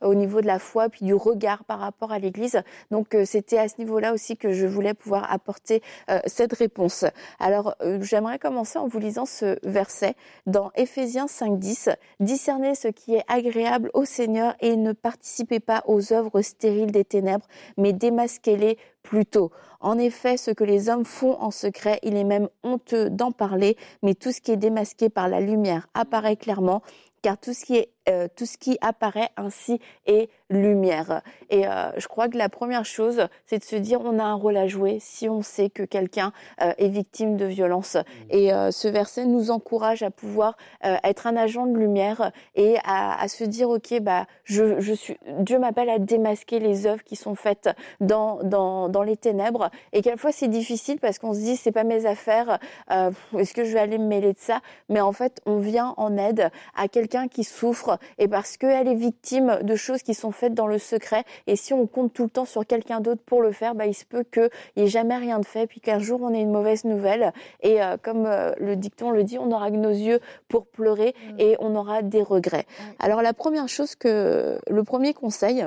au 0.00 0.14
niveau 0.14 0.40
de 0.40 0.46
la 0.46 0.58
foi 0.58 0.88
puis 0.88 1.04
du 1.04 1.14
regard 1.14 1.64
par 1.64 1.78
rapport 1.78 2.12
à 2.12 2.18
l'Église. 2.18 2.62
Donc 2.90 3.16
c'était 3.24 3.58
à 3.58 3.68
ce 3.68 3.74
niveau-là 3.78 4.12
aussi 4.12 4.36
que 4.36 4.52
je 4.52 4.66
voulais 4.66 4.94
pouvoir 4.94 5.30
apporter 5.32 5.82
cette 6.26 6.52
réponse. 6.52 7.04
Alors 7.38 7.74
j'aimerais 8.00 8.38
commencer 8.38 8.78
en 8.78 8.86
vous 8.86 8.98
lisant 8.98 9.26
ce 9.26 9.58
verset 9.62 10.13
dans 10.46 10.70
Éphésiens 10.74 11.26
5.10, 11.26 11.94
discernez 12.20 12.74
ce 12.74 12.88
qui 12.88 13.14
est 13.14 13.24
agréable 13.28 13.90
au 13.94 14.04
Seigneur 14.04 14.54
et 14.60 14.76
ne 14.76 14.92
participez 14.92 15.60
pas 15.60 15.82
aux 15.86 16.12
œuvres 16.12 16.42
stériles 16.42 16.92
des 16.92 17.04
ténèbres, 17.04 17.46
mais 17.76 17.92
démasquez-les 17.92 18.78
plutôt. 19.02 19.50
En 19.80 19.98
effet, 19.98 20.36
ce 20.36 20.50
que 20.50 20.64
les 20.64 20.88
hommes 20.88 21.04
font 21.04 21.40
en 21.40 21.50
secret, 21.50 22.00
il 22.02 22.16
est 22.16 22.24
même 22.24 22.48
honteux 22.62 23.10
d'en 23.10 23.32
parler, 23.32 23.76
mais 24.02 24.14
tout 24.14 24.32
ce 24.32 24.40
qui 24.40 24.50
est 24.50 24.56
démasqué 24.56 25.08
par 25.08 25.28
la 25.28 25.40
lumière 25.40 25.88
apparaît 25.94 26.36
clairement, 26.36 26.82
car 27.22 27.38
tout 27.38 27.54
ce 27.54 27.64
qui 27.64 27.76
est 27.76 27.93
euh, 28.08 28.28
tout 28.36 28.44
ce 28.44 28.58
qui 28.58 28.76
apparaît 28.82 29.30
ainsi 29.38 29.80
est 30.04 30.28
lumière. 30.50 31.22
Et 31.48 31.66
euh, 31.66 31.90
je 31.96 32.06
crois 32.06 32.28
que 32.28 32.36
la 32.36 32.50
première 32.50 32.84
chose, 32.84 33.28
c'est 33.46 33.58
de 33.58 33.64
se 33.64 33.76
dire 33.76 34.02
on 34.04 34.18
a 34.18 34.24
un 34.24 34.34
rôle 34.34 34.58
à 34.58 34.66
jouer 34.66 34.98
si 35.00 35.26
on 35.28 35.40
sait 35.40 35.70
que 35.70 35.82
quelqu'un 35.82 36.32
euh, 36.60 36.72
est 36.76 36.88
victime 36.88 37.38
de 37.38 37.46
violence. 37.46 37.96
Mmh. 37.96 38.00
Et 38.30 38.50
ce 38.70 38.88
verset 38.88 39.24
nous 39.24 39.50
encourage 39.50 40.02
à 40.02 40.10
pouvoir 40.10 40.56
être 40.82 41.26
un 41.26 41.36
agent 41.36 41.66
de 41.66 41.76
lumière 41.76 42.30
et 42.54 42.76
à, 42.84 43.20
à 43.20 43.28
se 43.28 43.44
dire 43.44 43.70
ok 43.70 44.00
bah 44.00 44.26
je, 44.44 44.80
je 44.80 44.92
suis 44.92 45.16
Dieu 45.40 45.58
m'appelle 45.58 45.88
à 45.88 45.98
démasquer 45.98 46.58
les 46.58 46.86
œuvres 46.86 47.02
qui 47.02 47.16
sont 47.16 47.34
faites 47.34 47.70
dans 48.00 48.42
dans, 48.42 48.88
dans 48.88 49.02
les 49.02 49.16
ténèbres. 49.16 49.70
Et 49.92 50.02
quelquefois 50.02 50.32
c'est 50.32 50.48
difficile 50.48 51.00
parce 51.00 51.18
qu'on 51.18 51.32
se 51.32 51.38
dit 51.38 51.56
c'est 51.56 51.72
pas 51.72 51.84
mes 51.84 52.06
affaires. 52.06 52.58
Est-ce 52.90 53.54
que 53.54 53.64
je 53.64 53.72
vais 53.72 53.80
aller 53.80 53.98
me 53.98 54.06
mêler 54.06 54.32
de 54.32 54.38
ça? 54.38 54.60
Mais 54.88 55.00
en 55.00 55.12
fait 55.12 55.40
on 55.46 55.58
vient 55.58 55.94
en 55.96 56.16
aide 56.16 56.50
à 56.76 56.88
quelqu'un 56.88 57.28
qui 57.28 57.44
souffre 57.44 57.93
et 58.18 58.28
parce 58.28 58.56
qu'elle 58.56 58.88
est 58.88 58.94
victime 58.94 59.58
de 59.62 59.76
choses 59.76 60.02
qui 60.02 60.14
sont 60.14 60.30
faites 60.30 60.54
dans 60.54 60.66
le 60.66 60.78
secret. 60.78 61.24
Et 61.46 61.56
si 61.56 61.72
on 61.72 61.86
compte 61.86 62.12
tout 62.12 62.24
le 62.24 62.30
temps 62.30 62.44
sur 62.44 62.66
quelqu'un 62.66 63.00
d'autre 63.00 63.22
pour 63.24 63.42
le 63.42 63.52
faire, 63.52 63.74
bah, 63.74 63.86
il 63.86 63.94
se 63.94 64.04
peut 64.04 64.24
qu'il 64.24 64.50
n'y 64.76 64.84
ait 64.84 64.88
jamais 64.88 65.16
rien 65.16 65.38
de 65.38 65.46
fait, 65.46 65.66
puis 65.66 65.80
qu'un 65.80 65.98
jour 65.98 66.20
on 66.22 66.32
ait 66.32 66.40
une 66.40 66.52
mauvaise 66.52 66.84
nouvelle. 66.84 67.32
Et 67.62 67.82
euh, 67.82 67.96
comme 68.00 68.26
euh, 68.26 68.52
le 68.58 68.76
dicton 68.76 69.10
le 69.10 69.24
dit, 69.24 69.38
on 69.38 69.50
aura 69.50 69.70
que 69.70 69.76
nos 69.76 69.90
yeux 69.90 70.20
pour 70.48 70.66
pleurer 70.66 71.14
mm. 71.32 71.40
et 71.40 71.56
on 71.60 71.74
aura 71.74 72.02
des 72.02 72.22
regrets. 72.22 72.66
Alors 72.98 73.22
la 73.22 73.32
première 73.32 73.68
chose 73.68 73.94
que, 73.94 74.58
le 74.68 74.84
premier 74.84 75.14
conseil, 75.14 75.64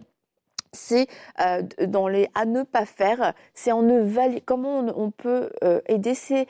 c'est 0.73 1.07
euh, 1.39 1.63
dans 1.87 2.07
les 2.07 2.29
à 2.35 2.45
ne 2.45 2.63
pas 2.63 2.85
faire, 2.85 3.33
c'est 3.53 3.71
en 3.71 3.81
ne 3.81 4.01
valide, 4.01 4.43
comment 4.45 4.79
on, 4.95 5.11
peut 5.11 5.49
aider, 5.87 6.13
c'est 6.13 6.47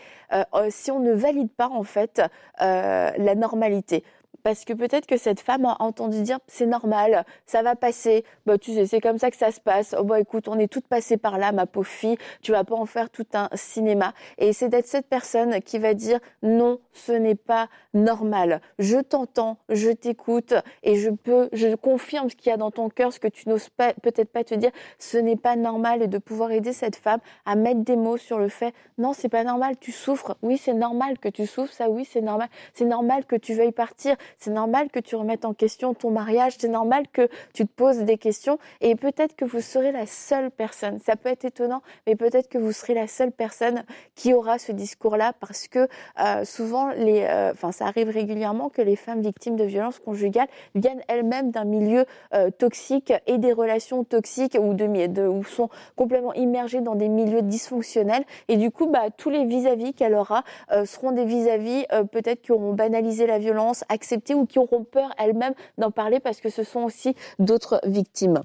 si 0.70 0.92
on 0.92 1.00
ne 1.00 1.14
valide 1.14 1.52
pas 1.52 1.70
en 1.70 1.84
fait 1.84 2.22
la 2.60 3.36
normalité 3.36 4.04
parce 4.48 4.64
que 4.64 4.72
peut-être 4.72 5.08
que 5.08 5.18
cette 5.18 5.42
femme 5.42 5.66
a 5.66 5.76
entendu 5.80 6.22
dire 6.22 6.40
c'est 6.48 6.68
normal, 6.68 7.26
ça 7.46 7.64
va 7.64 7.76
passer, 7.76 8.24
bah 8.46 8.58
tu 8.58 8.74
sais 8.74 8.86
c'est 8.86 9.02
comme 9.02 9.18
ça 9.18 9.30
que 9.30 9.36
ça 9.36 9.52
se 9.52 9.60
passe. 9.60 9.94
Oh 10.00 10.06
bah 10.06 10.22
écoute, 10.22 10.48
on 10.48 10.58
est 10.58 10.72
toutes 10.72 10.88
passées 10.88 11.18
par 11.18 11.38
là, 11.38 11.52
ma 11.52 11.66
pauvre 11.66 11.86
fille, 11.86 12.18
tu 12.42 12.54
vas 12.54 12.64
pas 12.64 12.76
en 12.76 12.86
faire 12.86 13.10
tout 13.10 13.26
un 13.34 13.50
cinéma. 13.56 14.14
Et 14.38 14.54
c'est 14.54 14.70
d'être 14.70 14.88
cette 14.88 15.08
personne 15.08 15.62
qui 15.62 15.80
va 15.80 15.94
dire 15.94 16.22
non, 16.44 16.80
ce 16.94 17.12
n'est 17.12 17.36
pas 17.36 17.68
normal. 17.94 18.62
Je 18.80 19.00
t'entends, 19.00 19.58
je 19.68 19.90
t'écoute 19.90 20.54
et 20.82 20.96
je 20.96 21.10
peux, 21.10 21.50
je 21.52 21.76
confirme 21.76 22.30
ce 22.30 22.38
qu'il 22.38 22.50
y 22.50 22.54
a 22.54 22.58
dans 22.58 22.72
ton 22.72 22.88
cœur, 22.88 23.12
ce 23.12 23.20
que 23.20 23.28
tu 23.28 23.50
n'oses 23.50 23.68
pas 23.68 23.92
peut-être 24.02 24.32
pas 24.32 24.46
te 24.46 24.56
dire. 24.56 24.72
Ce 24.98 25.18
n'est 25.18 25.36
pas 25.36 25.58
normal 25.58 26.02
et 26.02 26.08
de 26.08 26.20
pouvoir 26.20 26.52
aider 26.52 26.72
cette 26.72 26.96
femme 26.96 27.20
à 27.46 27.56
mettre 27.56 27.82
des 27.82 27.98
mots 27.98 28.16
sur 28.16 28.40
le 28.40 28.48
fait 28.48 28.74
non, 29.00 29.14
c'est 29.14 29.30
pas 29.30 29.44
normal, 29.44 29.76
tu 29.80 29.92
souffres. 29.92 30.38
Oui, 30.42 30.58
c'est 30.58 30.74
normal 30.74 31.20
que 31.20 31.30
tu 31.30 31.46
souffres, 31.46 31.72
ça 31.72 31.88
oui, 31.88 32.04
c'est 32.04 32.22
normal. 32.22 32.50
C'est 32.74 32.86
normal 32.86 33.26
que 33.26 33.36
tu 33.36 33.54
veuilles 33.54 33.72
partir 33.72 34.16
c'est 34.38 34.52
normal 34.52 34.90
que 34.90 35.00
tu 35.00 35.16
remettes 35.16 35.46
en 35.46 35.54
question 35.54 35.94
ton 35.94 36.12
mariage, 36.12 36.54
c'est 36.60 36.68
normal 36.68 37.06
que 37.12 37.28
tu 37.54 37.66
te 37.66 37.72
poses 37.72 38.00
des 38.00 38.18
questions 38.18 38.60
et 38.82 38.96
peut-être 38.96 39.36
que 39.36 39.46
vous 39.46 39.62
serez 39.62 39.92
la 39.92 40.06
seule 40.06 40.52
personne. 40.52 41.00
Ça 41.00 41.16
peut 41.16 41.30
être 41.30 41.46
étonnant, 41.46 41.82
mais 42.06 42.16
peut-être 42.16 42.48
que 42.48 42.58
vous 42.58 42.72
serez 42.72 42.94
la 42.94 43.08
seule 43.08 43.32
personne 43.32 43.84
qui 44.16 44.34
aura 44.34 44.60
ce 44.60 44.72
discours-là 44.72 45.34
parce 45.40 45.68
que 45.68 45.88
euh, 46.20 46.46
souvent, 46.46 46.90
les, 46.90 47.24
euh, 47.24 47.54
ça 47.72 47.86
arrive 47.86 48.10
régulièrement 48.10 48.70
que 48.70 48.82
les 48.82 48.96
femmes 48.96 49.22
victimes 49.22 49.56
de 49.56 49.64
violences 49.64 50.00
conjugales 50.00 50.48
viennent 50.76 51.02
elles-mêmes 51.08 51.52
d'un 51.52 51.66
milieu 51.66 52.06
euh, 52.34 52.52
toxique 52.52 53.14
et 53.26 53.38
des 53.40 53.54
relations 53.54 54.04
toxiques 54.04 54.58
ou, 54.60 54.74
ou 54.74 55.44
sont 55.44 55.70
complètement 55.96 56.34
immergées 56.34 56.82
dans 56.82 56.96
des 56.96 57.10
milieux 57.10 57.42
dysfonctionnels 57.42 58.24
et 58.48 58.58
du 58.58 58.72
coup, 58.72 58.88
bah, 58.88 59.10
tous 59.16 59.30
les 59.30 59.46
vis-à-vis 59.46 59.94
qu'elle 59.94 60.14
aura 60.14 60.44
seront 60.86 61.12
des 61.12 61.26
vis-à-vis 61.26 61.86
peut-être 62.12 62.42
qui 62.42 62.52
auront 62.52 62.74
banalisé 62.74 63.26
la 63.26 63.40
violence, 63.40 63.84
accepté 63.90 64.27
ou 64.34 64.46
qui 64.46 64.60
auront 64.60 64.84
peur 64.84 65.14
elles-mêmes 65.18 65.54
d'en 65.78 65.92
parler 65.92 66.20
parce 66.20 66.42
que 66.42 66.50
ce 66.50 66.64
sont 66.64 66.82
aussi 66.82 67.16
d'autres 67.40 67.82
victimes. 67.86 68.42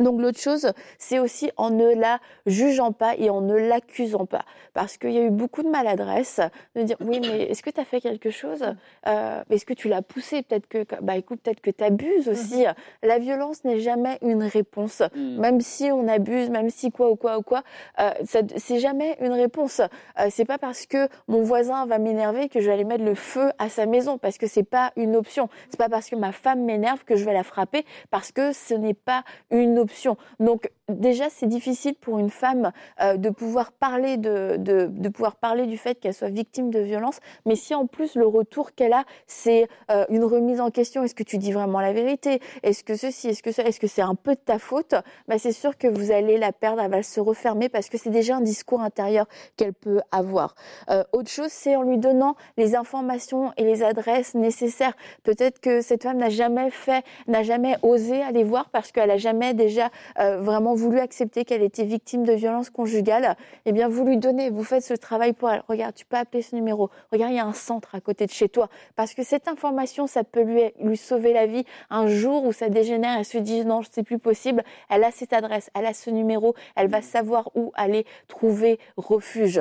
Donc 0.00 0.20
l'autre 0.20 0.40
chose, 0.40 0.72
c'est 0.98 1.18
aussi 1.18 1.50
en 1.56 1.70
ne 1.70 1.94
la 1.94 2.18
jugeant 2.46 2.92
pas 2.92 3.14
et 3.16 3.30
en 3.30 3.42
ne 3.42 3.54
l'accusant 3.54 4.26
pas. 4.26 4.44
Parce 4.72 4.96
qu'il 4.96 5.12
y 5.12 5.18
a 5.18 5.22
eu 5.22 5.30
beaucoup 5.30 5.62
de 5.62 5.68
maladresse 5.68 6.40
de 6.74 6.82
dire 6.82 6.96
oui 7.00 7.20
mais 7.20 7.42
est-ce 7.42 7.62
que 7.62 7.70
tu 7.70 7.80
as 7.80 7.84
fait 7.84 8.00
quelque 8.00 8.30
chose? 8.30 8.64
Euh, 9.06 9.42
Est-ce 9.50 9.66
que 9.66 9.74
tu 9.74 9.88
l'as 9.88 10.02
poussé? 10.02 10.42
Peut-être 10.42 10.66
que 10.66 10.86
bah 11.02 11.16
écoute 11.16 11.40
peut-être 11.42 11.60
que 11.60 11.70
tu 11.70 11.84
abuses 11.84 12.28
aussi. 12.28 12.64
Mhm. 12.64 12.74
La 13.02 13.18
violence 13.18 13.64
n'est 13.64 13.80
jamais 13.80 14.18
une 14.22 14.42
réponse. 14.42 15.02
Mhm. 15.14 15.38
Même 15.38 15.60
si 15.60 15.90
on 15.92 16.08
abuse, 16.08 16.48
même 16.48 16.70
si 16.70 16.90
quoi 16.90 17.10
ou 17.10 17.16
quoi 17.16 17.38
ou 17.38 17.42
quoi, 17.42 17.62
euh, 17.98 18.10
c'est 18.24 18.78
jamais 18.78 19.18
une 19.20 19.32
réponse. 19.32 19.80
Euh, 19.80 20.28
c'est 20.30 20.46
pas 20.46 20.58
parce 20.58 20.86
que 20.86 21.08
mon 21.28 21.42
voisin 21.42 21.84
va 21.86 21.98
m'énerver 21.98 22.48
que 22.48 22.60
je 22.60 22.66
vais 22.66 22.72
aller 22.72 22.84
mettre 22.84 23.04
le 23.04 23.14
feu 23.14 23.50
à 23.58 23.68
sa 23.68 23.84
maison 23.84 24.16
parce 24.16 24.38
que 24.38 24.46
c'est 24.46 24.62
pas 24.62 24.92
une 24.96 25.14
option. 25.14 25.48
C'est 25.68 25.78
pas 25.78 25.88
parce 25.90 26.08
que 26.08 26.16
ma 26.16 26.32
femme 26.32 26.64
m'énerve 26.64 27.04
que 27.04 27.16
je 27.16 27.24
vais 27.24 27.34
la 27.34 27.44
frapper 27.44 27.84
parce 28.10 28.32
que 28.32 28.52
ce 28.52 28.72
n'est 28.72 28.94
pas 28.94 29.24
une 29.50 29.78
option 29.78 29.89
donc 30.38 30.70
déjà, 30.90 31.30
c'est 31.30 31.46
difficile 31.46 31.94
pour 31.94 32.18
une 32.18 32.30
femme 32.30 32.72
euh, 33.00 33.16
de 33.16 33.30
pouvoir 33.30 33.72
parler 33.72 34.16
de, 34.16 34.56
de, 34.58 35.08
pouvoir 35.08 35.36
parler 35.36 35.66
du 35.66 35.76
fait 35.76 35.96
qu'elle 35.96 36.14
soit 36.14 36.28
victime 36.28 36.70
de 36.70 36.80
violence. 36.80 37.18
Mais 37.46 37.56
si 37.56 37.74
en 37.74 37.86
plus 37.86 38.14
le 38.14 38.26
retour 38.26 38.74
qu'elle 38.74 38.92
a, 38.92 39.04
c'est 39.26 39.68
euh, 39.90 40.04
une 40.08 40.24
remise 40.24 40.60
en 40.60 40.70
question, 40.70 41.02
est-ce 41.02 41.14
que 41.14 41.22
tu 41.22 41.38
dis 41.38 41.52
vraiment 41.52 41.80
la 41.80 41.92
vérité? 41.92 42.40
Est-ce 42.62 42.84
que 42.84 42.96
ceci, 42.96 43.28
est-ce 43.28 43.42
que 43.42 43.50
est-ce 43.50 43.80
que 43.80 43.86
c'est 43.86 44.02
un 44.02 44.14
peu 44.14 44.34
de 44.34 44.40
ta 44.40 44.58
faute? 44.58 44.94
Bah, 45.28 45.38
c'est 45.38 45.52
sûr 45.52 45.76
que 45.76 45.88
vous 45.88 46.10
allez 46.10 46.38
la 46.38 46.52
perdre, 46.52 46.82
elle 46.82 46.90
va 46.90 47.02
se 47.02 47.20
refermer 47.20 47.68
parce 47.68 47.88
que 47.88 47.98
c'est 47.98 48.10
déjà 48.10 48.36
un 48.36 48.40
discours 48.40 48.80
intérieur 48.80 49.26
qu'elle 49.56 49.74
peut 49.74 50.00
avoir. 50.12 50.54
Euh, 50.90 51.04
autre 51.12 51.30
chose, 51.30 51.50
c'est 51.50 51.76
en 51.76 51.82
lui 51.82 51.98
donnant 51.98 52.36
les 52.56 52.74
informations 52.74 53.52
et 53.56 53.64
les 53.64 53.82
adresses 53.82 54.34
nécessaires. 54.34 54.94
Peut-être 55.22 55.60
que 55.60 55.80
cette 55.80 56.02
femme 56.02 56.18
n'a 56.18 56.30
jamais 56.30 56.70
fait, 56.70 57.04
n'a 57.26 57.42
jamais 57.42 57.76
osé 57.82 58.22
aller 58.22 58.44
voir 58.44 58.70
parce 58.70 58.92
qu'elle 58.92 59.10
a 59.10 59.18
jamais 59.18 59.54
déjà 59.54 59.90
vraiment 60.16 60.74
voulu 60.80 60.98
accepter 60.98 61.44
qu'elle 61.44 61.62
était 61.62 61.84
victime 61.84 62.24
de 62.24 62.32
violences 62.32 62.70
conjugales, 62.70 63.36
eh 63.66 63.72
bien, 63.72 63.88
vous 63.88 64.04
lui 64.04 64.16
donnez, 64.16 64.50
vous 64.50 64.64
faites 64.64 64.82
ce 64.82 64.94
travail 64.94 65.32
pour 65.32 65.50
elle. 65.50 65.62
Regarde, 65.68 65.94
tu 65.94 66.04
peux 66.04 66.16
appeler 66.16 66.42
ce 66.42 66.54
numéro. 66.54 66.90
Regarde, 67.12 67.32
il 67.32 67.36
y 67.36 67.40
a 67.40 67.46
un 67.46 67.52
centre 67.52 67.94
à 67.94 68.00
côté 68.00 68.26
de 68.26 68.30
chez 68.30 68.48
toi. 68.48 68.68
Parce 68.96 69.14
que 69.14 69.22
cette 69.22 69.48
information, 69.48 70.06
ça 70.06 70.24
peut 70.24 70.42
lui, 70.42 70.62
lui 70.80 70.96
sauver 70.96 71.32
la 71.32 71.46
vie. 71.46 71.64
Un 71.90 72.08
jour 72.08 72.44
où 72.44 72.52
ça 72.52 72.68
dégénère, 72.68 73.18
elle 73.18 73.24
se 73.24 73.38
dit 73.38 73.64
non, 73.64 73.82
c'est 73.90 74.02
plus 74.02 74.18
possible. 74.18 74.64
Elle 74.88 75.04
a 75.04 75.10
cette 75.10 75.32
adresse, 75.32 75.70
elle 75.74 75.86
a 75.86 75.94
ce 75.94 76.10
numéro, 76.10 76.54
elle 76.76 76.88
va 76.88 77.02
savoir 77.02 77.50
où 77.54 77.72
aller 77.74 78.06
trouver 78.28 78.78
refuge. 78.96 79.60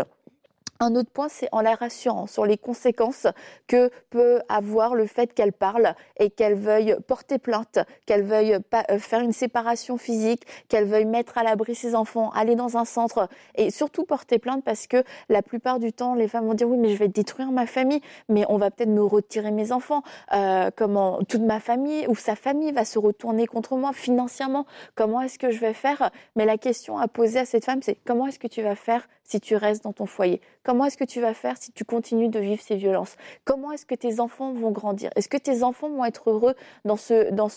Un 0.82 0.96
autre 0.96 1.12
point, 1.12 1.28
c'est 1.28 1.50
en 1.52 1.60
la 1.60 1.76
rassurant 1.76 2.26
sur 2.26 2.46
les 2.46 2.58
conséquences 2.58 3.28
que 3.68 3.92
peut 4.10 4.40
avoir 4.48 4.96
le 4.96 5.08
fait 5.08 5.34
qu'elle 5.34 5.52
parle 5.52 5.94
et 6.18 6.30
qu'elle 6.30 6.56
veuille 6.56 6.96
porter 7.06 7.38
plainte, 7.38 7.80
qu'elle 8.06 8.24
veuille 8.24 8.54
euh, 8.54 8.98
faire 8.98 9.20
une 9.20 9.34
séparation 9.34 9.98
physique, 9.98 10.44
qu'elle 10.70 10.86
veuille 10.86 11.04
mettre 11.04 11.38
à 11.38 11.44
l'abri 11.44 11.76
ses 11.76 11.96
enfants, 11.96 12.30
aller 12.30 12.56
dans 12.56 12.78
un 12.78 12.86
centre 12.86 13.28
et 13.56 13.72
surtout 13.72 14.06
porter 14.06 14.40
plainte 14.40 14.64
parce 14.64 14.88
que 14.88 15.04
la 15.28 15.42
plupart 15.42 15.80
du 15.80 15.92
temps, 15.92 16.16
les 16.16 16.30
femmes 16.30 16.46
vont 16.46 16.54
dire 16.54 16.70
oui, 16.70 16.78
mais 16.78 16.94
je 16.94 16.98
vais 16.98 17.10
détruire 17.10 17.52
ma 17.52 17.66
famille, 17.66 18.00
mais 18.30 18.46
on 18.48 18.56
va 18.56 18.72
peut-être 18.72 18.88
me 18.88 19.04
retirer 19.04 19.52
mes 19.52 19.74
enfants, 19.74 20.04
euh, 20.34 20.72
comment 20.74 21.20
toute 21.28 21.42
ma 21.42 21.60
famille 21.60 22.08
ou 22.08 22.16
sa 22.16 22.36
famille 22.36 22.72
va 22.72 22.86
se 22.86 23.00
retourner 23.00 23.48
contre 23.48 23.76
moi 23.76 23.92
financièrement, 23.92 24.66
comment 24.96 25.20
est-ce 25.20 25.40
que 25.40 25.52
je 25.52 25.60
vais 25.60 25.74
faire? 25.74 26.10
Mais 26.38 26.46
la 26.46 26.58
question 26.58 26.98
à 26.98 27.10
poser 27.10 27.40
à 27.40 27.46
cette 27.46 27.66
femme, 27.66 27.82
c'est 27.82 27.98
comment 28.06 28.28
est-ce 28.28 28.40
que 28.40 28.48
tu 28.48 28.62
vas 28.62 28.76
faire 28.76 29.06
si 29.30 29.40
tu 29.40 29.56
restes 29.56 29.84
dans 29.84 29.94
ton 29.94 30.08
foyer. 30.08 30.42
Comment 30.64 30.86
est-ce 30.86 30.98
que 30.98 31.04
tu 31.04 31.22
vas 31.22 31.34
faire 31.34 31.56
si 31.58 31.72
tu 31.72 31.86
continues 31.86 32.30
de 32.30 32.40
vivre 32.40 32.62
ces 32.62 32.76
violences? 32.76 33.16
Comment 33.46 33.72
est-ce 33.72 33.86
que 33.86 33.96
tes 33.96 34.20
enfants 34.20 34.54
vont 34.54 34.72
grandir? 34.72 35.12
Est-ce 35.16 35.30
que 35.30 35.38
tes 35.38 35.64
enfants 35.64 35.90
vont 35.90 36.04
être 36.04 36.30
heureux 36.30 36.56
dans 36.84 36.98
ce 36.98 37.32
dans 37.32 37.48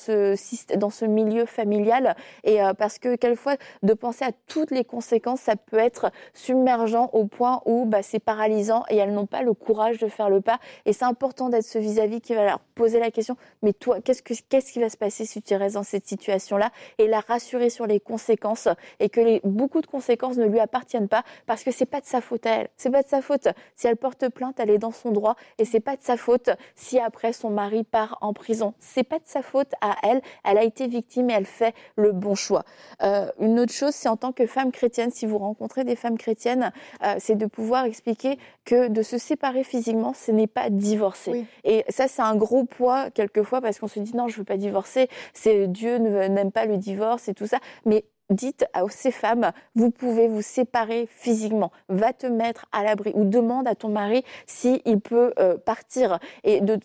ce 0.90 1.04
milieu 1.06 1.46
familial? 1.46 2.14
Et 2.44 2.62
euh, 2.62 2.74
parce 2.74 2.98
que 2.98 3.16
quelquefois 3.16 3.56
de 3.82 3.94
penser 3.94 4.24
à 4.24 4.32
toutes 4.46 4.70
les 4.70 4.85
conséquences, 4.85 5.40
ça 5.40 5.56
peut 5.56 5.78
être 5.78 6.12
submergent 6.35 7.08
au 7.12 7.24
point 7.24 7.62
où 7.64 7.87
bah, 7.87 8.02
c'est 8.02 8.20
paralysant 8.20 8.85
et 8.90 8.96
elles 8.96 9.12
n'ont 9.12 9.26
pas 9.26 9.42
le 9.42 9.54
courage 9.54 9.98
de 9.98 10.08
faire 10.08 10.28
le 10.28 10.40
pas. 10.40 10.58
Et 10.85 10.92
c'est 10.92 11.04
important 11.04 11.48
d'être 11.48 11.64
ce 11.64 11.78
vis-à-vis 11.78 12.20
qui 12.20 12.35
va 12.35 12.44
leur 12.44 12.61
poser 12.74 13.00
la 13.00 13.11
question 13.11 13.37
mais 13.62 13.72
toi, 13.72 14.00
qu'est-ce 14.00 14.22
que 14.22 14.35
qu'est-ce 14.48 14.72
qui 14.72 14.80
va 14.80 14.88
se 14.88 14.96
passer 14.96 15.24
si 15.24 15.40
tu 15.42 15.54
restes 15.54 15.74
dans 15.74 15.82
cette 15.82 16.06
situation-là? 16.06 16.70
Et 16.98 17.06
la 17.06 17.20
rassurer 17.20 17.70
sur 17.70 17.87
les 17.87 18.00
conséquences 18.00 18.68
et 19.00 19.08
que 19.08 19.46
beaucoup 19.46 19.80
de 19.80 19.87
conséquences 19.87 20.37
ne 20.37 20.46
lui 20.46 20.61
appartiennent 20.61 21.08
pas 21.08 21.22
parce 21.46 21.62
que 21.64 21.70
c'est 21.70 21.87
pas 21.87 22.01
de 22.01 22.07
sa 22.07 22.20
faute 22.20 22.46
à 22.46 22.61
elle. 22.61 22.68
C'est 22.77 22.90
pas 22.90 23.03
de 23.03 23.09
sa 23.09 23.22
faute. 23.22 23.48
Si 23.77 23.87
elle 23.87 23.96
porte 23.96 24.29
plainte, 24.29 24.59
elle 24.59 24.70
est 24.70 24.79
dans 24.79 24.92
son 24.92 25.11
droit 25.11 25.37
et 25.59 25.64
c'est 25.64 25.81
pas 25.81 25.96
de 25.96 26.03
sa 26.03 26.16
faute 26.16 26.51
si 26.75 26.98
après 26.98 27.33
son 27.33 27.51
mari 27.51 27.85
part 27.85 28.18
en 28.20 28.33
prison. 28.33 28.75
C'est 28.79 29.05
pas 29.05 29.18
de 29.18 29.27
sa 29.27 29.42
faute 29.42 29.72
à 29.81 29.96
elle. 30.03 30.22
Elle 30.44 30.59
a 30.59 30.64
été 30.64 30.87
victime 30.87 31.31
et 31.31 31.35
elle 31.35 31.46
fait 31.46 31.75
le 31.96 32.12
bon 32.12 32.35
choix. 32.35 32.64
Euh, 33.03 33.31
une 33.40 33.59
autre 33.61 33.72
chose, 33.72 33.94
c'est 33.94 34.09
en 34.09 34.16
tant 34.16 34.33
que 34.33 34.46
femme 34.46 34.72
chrétienne, 34.72 35.11
si 35.11 35.27
vous 35.27 35.38
rencontrez 35.38 35.85
des 35.85 35.96
femmes 35.96 36.18
chrétiennes, 36.18 36.72
euh, 37.05 37.14
c'est 37.18 37.37
de 37.37 37.46
pouvoir 37.46 37.85
expliquer 37.85 38.38
que 38.64 38.88
de 38.88 39.03
se 39.03 39.18
séparer 39.18 39.64
physiquement, 39.64 40.12
ce 40.14 40.31
n'est 40.31 40.46
pas 40.46 40.70
divorcer. 40.70 41.46
Et 41.64 41.85
ça, 41.88 42.09
c'est 42.09 42.22
un 42.22 42.37
gros 42.37 42.64
poids 42.64 43.11
quelquefois 43.11 43.61
parce 43.61 43.79
qu'on 43.79 43.88
se 43.88 44.01
dit 44.01 44.16
non, 44.16 44.29
je 44.29 44.38
veux 44.38 44.44
pas 44.44 44.57
divorcer. 44.57 45.09
C'est 45.35 45.66
Dieu 45.66 45.98
n'aime 45.98 46.53
pas 46.53 46.66
le 46.66 46.77
divorce 46.77 47.29
et 47.29 47.35
tout 47.35 47.46
ça. 47.46 47.59
Mais 47.85 48.05
dites 48.30 48.64
à 48.72 48.82
ces 48.88 49.11
femmes, 49.11 49.52
vous 49.74 49.90
pouvez 49.90 50.28
vous 50.28 50.42
séparer 50.42 51.08
physiquement, 51.11 51.70
va 51.88 52.12
te 52.12 52.26
mettre 52.26 52.66
à 52.72 52.82
l'abri 52.82 53.12
ou 53.14 53.24
demande 53.24 53.68
à 53.68 53.74
ton 53.74 53.88
mari 53.88 54.24
s'il 54.46 55.00
peut 55.00 55.32
euh, 55.38 55.56
partir. 55.56 56.18
Et 56.44 56.61
de, 56.61 56.78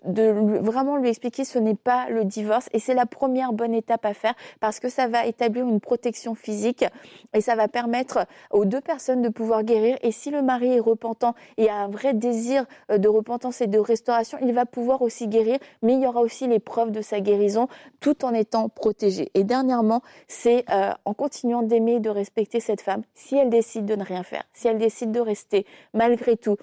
vraiment 0.59 0.97
lui 0.97 1.09
expliquer 1.09 1.45
ce 1.45 1.59
n'est 1.59 1.75
pas 1.75 2.09
le 2.09 2.25
divorce 2.25 2.69
et 2.73 2.79
c'est 2.79 2.93
la 2.93 3.05
première 3.05 3.53
bonne 3.53 3.73
étape 3.73 4.05
à 4.05 4.13
faire 4.13 4.33
parce 4.59 4.79
que 4.79 4.89
ça 4.89 5.07
va 5.07 5.25
établir 5.25 5.67
une 5.67 5.79
protection 5.79 6.35
physique 6.35 6.85
et 7.33 7.41
ça 7.41 7.55
va 7.55 7.67
permettre 7.67 8.25
aux 8.51 8.65
deux 8.65 8.81
personnes 8.81 9.21
de 9.21 9.29
pouvoir 9.29 9.63
guérir. 9.63 9.97
Et 10.01 10.11
si 10.11 10.31
le 10.31 10.41
mari 10.41 10.73
est 10.73 10.79
repentant 10.79 11.35
et 11.57 11.69
a 11.69 11.75
un 11.75 11.87
vrai 11.87 12.13
désir 12.13 12.65
euh, 12.91 12.97
de 12.97 13.07
repentance 13.07 13.61
et 13.61 13.67
de 13.67 13.79
restauration, 13.79 14.37
il 14.41 14.53
va 14.53 14.65
pouvoir 14.65 15.01
aussi 15.01 15.27
guérir 15.27 15.59
mais 15.81 15.93
il 15.93 16.01
y 16.01 16.07
aura 16.07 16.21
aussi 16.21 16.47
les 16.47 16.59
preuves 16.59 16.91
de 16.91 17.01
sa 17.01 17.19
guérison 17.19 17.67
tout 17.99 18.25
en 18.25 18.33
étant 18.33 18.69
protégé. 18.69 19.31
Et 19.33 19.43
dernièrement, 19.43 20.01
c'est 20.27 20.65
euh, 20.69 20.91
continuant 21.27 21.61
d'aimer 21.61 21.95
et 21.95 21.99
de 21.99 22.09
respecter 22.09 22.61
cette 22.61 22.79
femme, 22.79 23.03
si 23.13 23.35
elle 23.35 23.49
décide 23.49 23.85
de 23.85 23.97
ne 23.97 24.03
rien 24.05 24.23
faire, 24.23 24.45
si 24.53 24.69
elle 24.69 24.77
décide 24.77 25.11
de 25.11 25.19
rester 25.19 25.65
malgré 25.93 26.37
tout, 26.37 26.55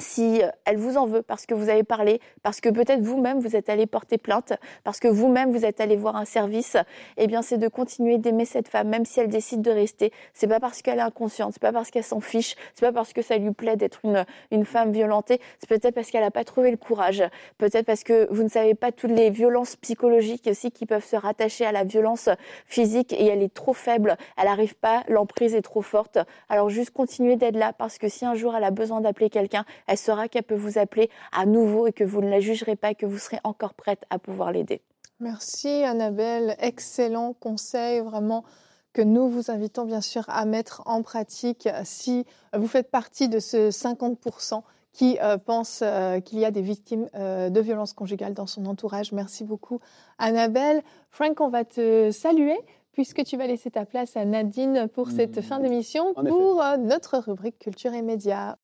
si 0.00 0.42
euh, 0.42 0.48
elle 0.64 0.76
vous 0.76 0.96
en 0.96 1.06
veut 1.06 1.22
parce 1.22 1.46
que 1.46 1.54
vous 1.54 1.68
avez 1.68 1.82
parlé, 1.82 2.20
parce 2.42 2.60
que 2.60 2.68
peut-être 2.68 3.00
vous-même 3.00 3.40
vous 3.40 3.56
êtes 3.56 3.68
allé 3.68 3.86
porter 3.86 4.18
plainte, 4.18 4.52
parce 4.84 5.00
que 5.00 5.08
vous-même 5.08 5.52
vous 5.52 5.64
êtes 5.64 5.80
allé 5.80 5.96
voir 5.96 6.16
un 6.16 6.24
service, 6.24 6.76
eh 7.16 7.26
bien 7.26 7.42
c'est 7.42 7.58
de 7.58 7.68
continuer 7.68 8.18
d'aimer 8.18 8.44
cette 8.44 8.68
femme 8.68 8.88
même 8.88 9.04
si 9.04 9.20
elle 9.20 9.28
décide 9.28 9.62
de 9.62 9.70
rester. 9.70 10.12
C'est 10.34 10.48
pas 10.48 10.60
parce 10.60 10.82
qu'elle 10.82 10.98
est 10.98 11.02
inconsciente, 11.02 11.52
c'est 11.54 11.62
pas 11.62 11.72
parce 11.72 11.90
qu'elle 11.90 12.04
s'en 12.04 12.20
fiche, 12.20 12.56
c'est 12.74 12.84
pas 12.84 12.92
parce 12.92 13.12
que 13.12 13.22
ça 13.22 13.38
lui 13.38 13.52
plaît 13.52 13.76
d'être 13.76 14.00
une 14.04 14.24
une 14.50 14.64
femme 14.64 14.92
violentée, 14.92 15.40
c'est 15.58 15.68
peut-être 15.68 15.94
parce 15.94 16.10
qu'elle 16.10 16.22
a 16.22 16.30
pas 16.30 16.44
trouvé 16.44 16.70
le 16.70 16.76
courage, 16.76 17.22
peut-être 17.58 17.86
parce 17.86 18.04
que 18.04 18.28
vous 18.30 18.42
ne 18.42 18.48
savez 18.48 18.74
pas 18.74 18.92
toutes 18.92 19.10
les 19.10 19.30
violences 19.30 19.76
psychologiques 19.76 20.46
aussi 20.50 20.70
qui 20.70 20.86
peuvent 20.86 21.04
se 21.04 21.16
rattacher 21.16 21.64
à 21.64 21.72
la 21.72 21.84
violence 21.84 22.28
physique 22.66 23.12
et 23.12 23.26
elle 23.26 23.42
est 23.42 23.52
trop 23.52 23.72
faible, 23.72 24.16
elle 24.36 24.44
n'arrive 24.44 24.76
pas, 24.76 25.04
l'emprise 25.08 25.54
est 25.54 25.62
trop 25.62 25.82
forte. 25.82 26.18
Alors 26.48 26.68
juste 26.68 26.90
continuer 26.90 27.36
d'être 27.36 27.56
là 27.56 27.72
parce 27.72 27.98
que 27.98 28.08
si 28.08 28.24
un 28.24 28.34
jour 28.34 28.54
elle 28.54 28.64
a 28.64 28.70
besoin 28.70 29.00
d'appeler 29.00 29.30
quelqu'un, 29.30 29.64
elle 29.86 29.98
saura 29.98 30.28
qu'elle 30.28 30.44
peut 30.44 30.54
vous 30.54 30.78
appeler 30.78 31.10
à 31.32 31.46
nouveau 31.46 31.86
et 31.86 31.92
que 31.92 32.04
vous 32.04 32.20
ne 32.20 32.28
la 32.28 32.40
jugerez 32.40 32.76
pas 32.76 32.90
et 32.90 32.94
que 32.94 33.06
vous 33.06 33.18
serez 33.18 33.38
encore 33.44 33.74
prête 33.74 34.04
à 34.10 34.18
pouvoir 34.18 34.52
l'aider. 34.52 34.82
Merci 35.20 35.68
Annabelle, 35.68 36.56
excellent 36.58 37.32
conseil 37.32 38.00
vraiment 38.00 38.44
que 38.92 39.02
nous 39.02 39.28
vous 39.28 39.50
invitons 39.50 39.84
bien 39.84 40.00
sûr 40.00 40.24
à 40.28 40.44
mettre 40.46 40.82
en 40.86 41.02
pratique 41.02 41.68
si 41.84 42.24
vous 42.54 42.66
faites 42.66 42.90
partie 42.90 43.28
de 43.28 43.38
ce 43.38 43.70
50% 43.70 44.62
qui 44.92 45.18
euh, 45.22 45.36
pense 45.36 45.80
euh, 45.82 46.20
qu'il 46.20 46.38
y 46.38 46.46
a 46.46 46.50
des 46.50 46.62
victimes 46.62 47.08
euh, 47.14 47.50
de 47.50 47.60
violences 47.60 47.92
conjugales 47.92 48.32
dans 48.32 48.46
son 48.46 48.64
entourage. 48.64 49.12
Merci 49.12 49.44
beaucoup 49.44 49.80
Annabelle. 50.18 50.82
Frank, 51.10 51.40
on 51.40 51.50
va 51.50 51.64
te 51.64 52.10
saluer 52.10 52.56
puisque 52.92 53.22
tu 53.24 53.36
vas 53.36 53.46
laisser 53.46 53.70
ta 53.70 53.84
place 53.84 54.16
à 54.16 54.24
Nadine 54.24 54.88
pour 54.88 55.10
cette 55.10 55.36
mmh. 55.36 55.42
fin 55.42 55.58
d'émission 55.60 56.14
pour 56.14 56.64
notre 56.78 57.18
rubrique 57.18 57.58
Culture 57.58 57.92
et 57.92 58.00
Médias. 58.00 58.56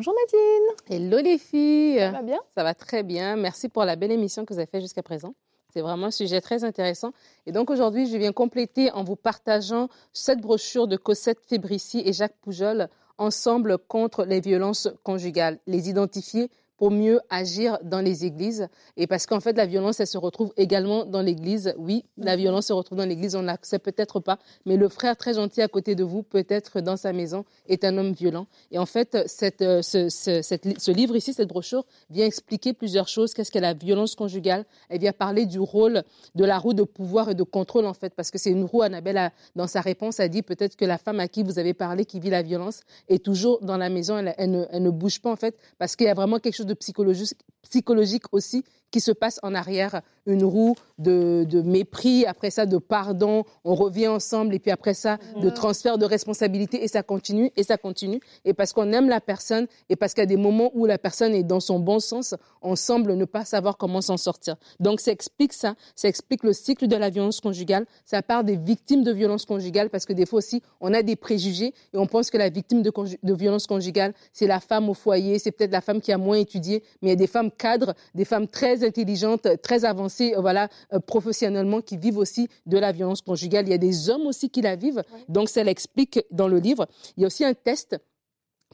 Bonjour 0.00 0.14
Nadine. 0.14 0.96
Hello 1.04 1.18
les 1.18 1.36
filles. 1.36 1.98
Ça 1.98 2.10
va 2.10 2.22
bien? 2.22 2.38
Ça 2.54 2.62
va 2.62 2.72
très 2.72 3.02
bien. 3.02 3.36
Merci 3.36 3.68
pour 3.68 3.84
la 3.84 3.96
belle 3.96 4.12
émission 4.12 4.46
que 4.46 4.54
vous 4.54 4.58
avez 4.58 4.66
faite 4.66 4.80
jusqu'à 4.80 5.02
présent. 5.02 5.34
C'est 5.74 5.82
vraiment 5.82 6.06
un 6.06 6.10
sujet 6.10 6.40
très 6.40 6.64
intéressant. 6.64 7.12
Et 7.44 7.52
donc 7.52 7.68
aujourd'hui, 7.68 8.06
je 8.06 8.16
viens 8.16 8.32
compléter 8.32 8.90
en 8.92 9.04
vous 9.04 9.16
partageant 9.16 9.90
cette 10.14 10.40
brochure 10.40 10.88
de 10.88 10.96
Cosette 10.96 11.40
Fébrici 11.46 12.02
et 12.02 12.14
Jacques 12.14 12.38
Poujol, 12.40 12.88
Ensemble 13.18 13.76
contre 13.76 14.24
les 14.24 14.40
violences 14.40 14.88
conjugales. 15.02 15.58
Les 15.66 15.90
identifier 15.90 16.50
pour 16.80 16.90
mieux 16.90 17.20
agir 17.28 17.76
dans 17.82 18.00
les 18.00 18.24
églises. 18.24 18.66
Et 18.96 19.06
parce 19.06 19.26
qu'en 19.26 19.38
fait, 19.38 19.52
la 19.52 19.66
violence, 19.66 20.00
elle 20.00 20.06
se 20.06 20.16
retrouve 20.16 20.50
également 20.56 21.04
dans 21.04 21.20
l'église. 21.20 21.74
Oui, 21.76 22.06
la 22.16 22.36
mhm. 22.36 22.40
violence 22.40 22.68
se 22.68 22.72
retrouve 22.72 22.96
dans 22.96 23.04
l'église, 23.04 23.36
on 23.36 23.42
ne 23.42 23.48
l'accepte 23.48 23.84
peut-être 23.84 24.18
pas, 24.18 24.38
mais 24.64 24.78
le 24.78 24.88
frère 24.88 25.14
très 25.14 25.34
gentil 25.34 25.60
à 25.60 25.68
côté 25.68 25.94
de 25.94 26.04
vous, 26.04 26.22
peut-être 26.22 26.80
dans 26.80 26.96
sa 26.96 27.12
maison, 27.12 27.44
est 27.68 27.84
un 27.84 27.98
homme 27.98 28.12
violent. 28.12 28.46
Et 28.70 28.78
en 28.78 28.86
fait, 28.86 29.18
cette, 29.26 29.60
euh, 29.60 29.82
ce, 29.82 30.08
ce, 30.08 30.40
ce, 30.40 30.90
livre 30.90 31.16
ici, 31.16 31.34
cette 31.34 31.48
brochure, 31.48 31.84
vient 32.08 32.24
expliquer 32.24 32.72
plusieurs 32.72 33.08
choses. 33.08 33.34
Qu'est-ce 33.34 33.50
qu'est 33.50 33.60
la 33.60 33.74
violence 33.74 34.14
conjugale? 34.14 34.64
Elle 34.88 35.00
vient 35.00 35.12
parler 35.12 35.44
du 35.44 35.60
rôle 35.60 36.02
de 36.34 36.44
la 36.46 36.58
roue 36.58 36.72
de 36.72 36.84
pouvoir 36.84 37.28
et 37.28 37.34
de 37.34 37.42
contrôle, 37.42 37.84
en 37.84 37.92
fait, 37.92 38.14
parce 38.14 38.30
que 38.30 38.38
c'est 38.38 38.52
une 38.52 38.64
roue, 38.64 38.80
Annabelle, 38.80 39.18
a, 39.18 39.32
dans 39.54 39.66
sa 39.66 39.82
réponse, 39.82 40.18
a 40.18 40.28
dit 40.28 40.40
peut-être 40.40 40.76
que 40.76 40.86
la 40.86 40.96
femme 40.96 41.20
à 41.20 41.28
qui 41.28 41.42
vous 41.42 41.58
avez 41.58 41.74
parlé, 41.74 42.06
qui 42.06 42.20
vit 42.20 42.30
la 42.30 42.40
violence, 42.40 42.80
est 43.10 43.22
toujours 43.22 43.58
dans 43.60 43.76
la 43.76 43.90
maison, 43.90 44.16
elle, 44.16 44.34
elle, 44.38 44.50
ne, 44.50 44.64
elle 44.70 44.82
ne 44.82 44.90
bouge 44.90 45.20
pas, 45.20 45.30
en 45.30 45.36
fait, 45.36 45.58
parce 45.78 45.94
qu'il 45.94 46.06
y 46.06 46.10
a 46.10 46.14
vraiment 46.14 46.38
quelque 46.38 46.54
chose 46.54 46.69
de 46.70 46.74
psychologique, 46.74 47.36
psychologique 47.62 48.24
aussi 48.32 48.64
qui 48.90 49.00
se 49.00 49.12
passe 49.12 49.38
en 49.42 49.54
arrière, 49.54 50.02
une 50.26 50.44
roue 50.44 50.74
de, 50.98 51.46
de, 51.48 51.62
mépris, 51.62 52.26
après 52.26 52.50
ça 52.50 52.66
de 52.66 52.78
pardon, 52.78 53.44
on 53.64 53.74
revient 53.74 54.08
ensemble 54.08 54.54
et 54.54 54.58
puis 54.58 54.70
après 54.70 54.94
ça 54.94 55.18
de 55.40 55.48
transfert 55.48 55.98
de 55.98 56.04
responsabilité 56.04 56.82
et 56.82 56.88
ça 56.88 57.02
continue 57.02 57.50
et 57.56 57.62
ça 57.62 57.78
continue. 57.78 58.20
Et 58.44 58.52
parce 58.52 58.72
qu'on 58.72 58.92
aime 58.92 59.08
la 59.08 59.20
personne 59.20 59.66
et 59.88 59.96
parce 59.96 60.12
qu'il 60.12 60.22
y 60.22 60.24
a 60.24 60.26
des 60.26 60.36
moments 60.36 60.70
où 60.74 60.86
la 60.86 60.98
personne 60.98 61.34
est 61.34 61.42
dans 61.42 61.60
son 61.60 61.78
bon 61.78 62.00
sens, 62.00 62.34
on 62.62 62.76
semble 62.76 63.14
ne 63.14 63.24
pas 63.24 63.44
savoir 63.44 63.76
comment 63.76 64.00
s'en 64.00 64.16
sortir. 64.16 64.56
Donc 64.78 65.00
ça 65.00 65.12
explique 65.12 65.52
ça, 65.52 65.74
ça 65.94 66.08
explique 66.08 66.42
le 66.42 66.52
cycle 66.52 66.86
de 66.86 66.96
la 66.96 67.10
violence 67.10 67.40
conjugale, 67.40 67.86
ça 68.04 68.22
part 68.22 68.44
des 68.44 68.56
victimes 68.56 69.02
de 69.02 69.12
violence 69.12 69.46
conjugale 69.46 69.90
parce 69.90 70.04
que 70.04 70.12
des 70.12 70.26
fois 70.26 70.38
aussi 70.38 70.62
on 70.80 70.92
a 70.92 71.02
des 71.02 71.16
préjugés 71.16 71.74
et 71.94 71.98
on 71.98 72.06
pense 72.06 72.30
que 72.30 72.38
la 72.38 72.48
victime 72.48 72.82
de, 72.82 72.92
de 73.22 73.34
violence 73.34 73.66
conjugale 73.66 74.14
c'est 74.32 74.46
la 74.46 74.60
femme 74.60 74.88
au 74.88 74.94
foyer, 74.94 75.38
c'est 75.38 75.52
peut-être 75.52 75.72
la 75.72 75.80
femme 75.80 76.00
qui 76.00 76.12
a 76.12 76.18
moins 76.18 76.36
étudié, 76.36 76.82
mais 77.00 77.08
il 77.08 77.10
y 77.10 77.14
a 77.14 77.16
des 77.16 77.26
femmes 77.26 77.49
cadres, 77.50 77.94
des 78.14 78.24
femmes 78.24 78.46
très 78.46 78.84
intelligentes, 78.84 79.46
très 79.62 79.84
avancées, 79.84 80.34
euh, 80.34 80.40
voilà, 80.40 80.68
euh, 80.92 81.00
professionnellement, 81.00 81.80
qui 81.80 81.96
vivent 81.96 82.18
aussi 82.18 82.48
de 82.66 82.78
la 82.78 82.92
violence 82.92 83.22
conjugale. 83.22 83.66
Il 83.66 83.70
y 83.70 83.74
a 83.74 83.78
des 83.78 84.10
hommes 84.10 84.26
aussi 84.26 84.50
qui 84.50 84.62
la 84.62 84.76
vivent. 84.76 85.02
Donc, 85.28 85.48
ça 85.48 85.62
l'explique 85.62 86.20
dans 86.30 86.48
le 86.48 86.58
livre. 86.58 86.86
Il 87.16 87.22
y 87.22 87.24
a 87.24 87.26
aussi 87.26 87.44
un 87.44 87.54
test 87.54 87.96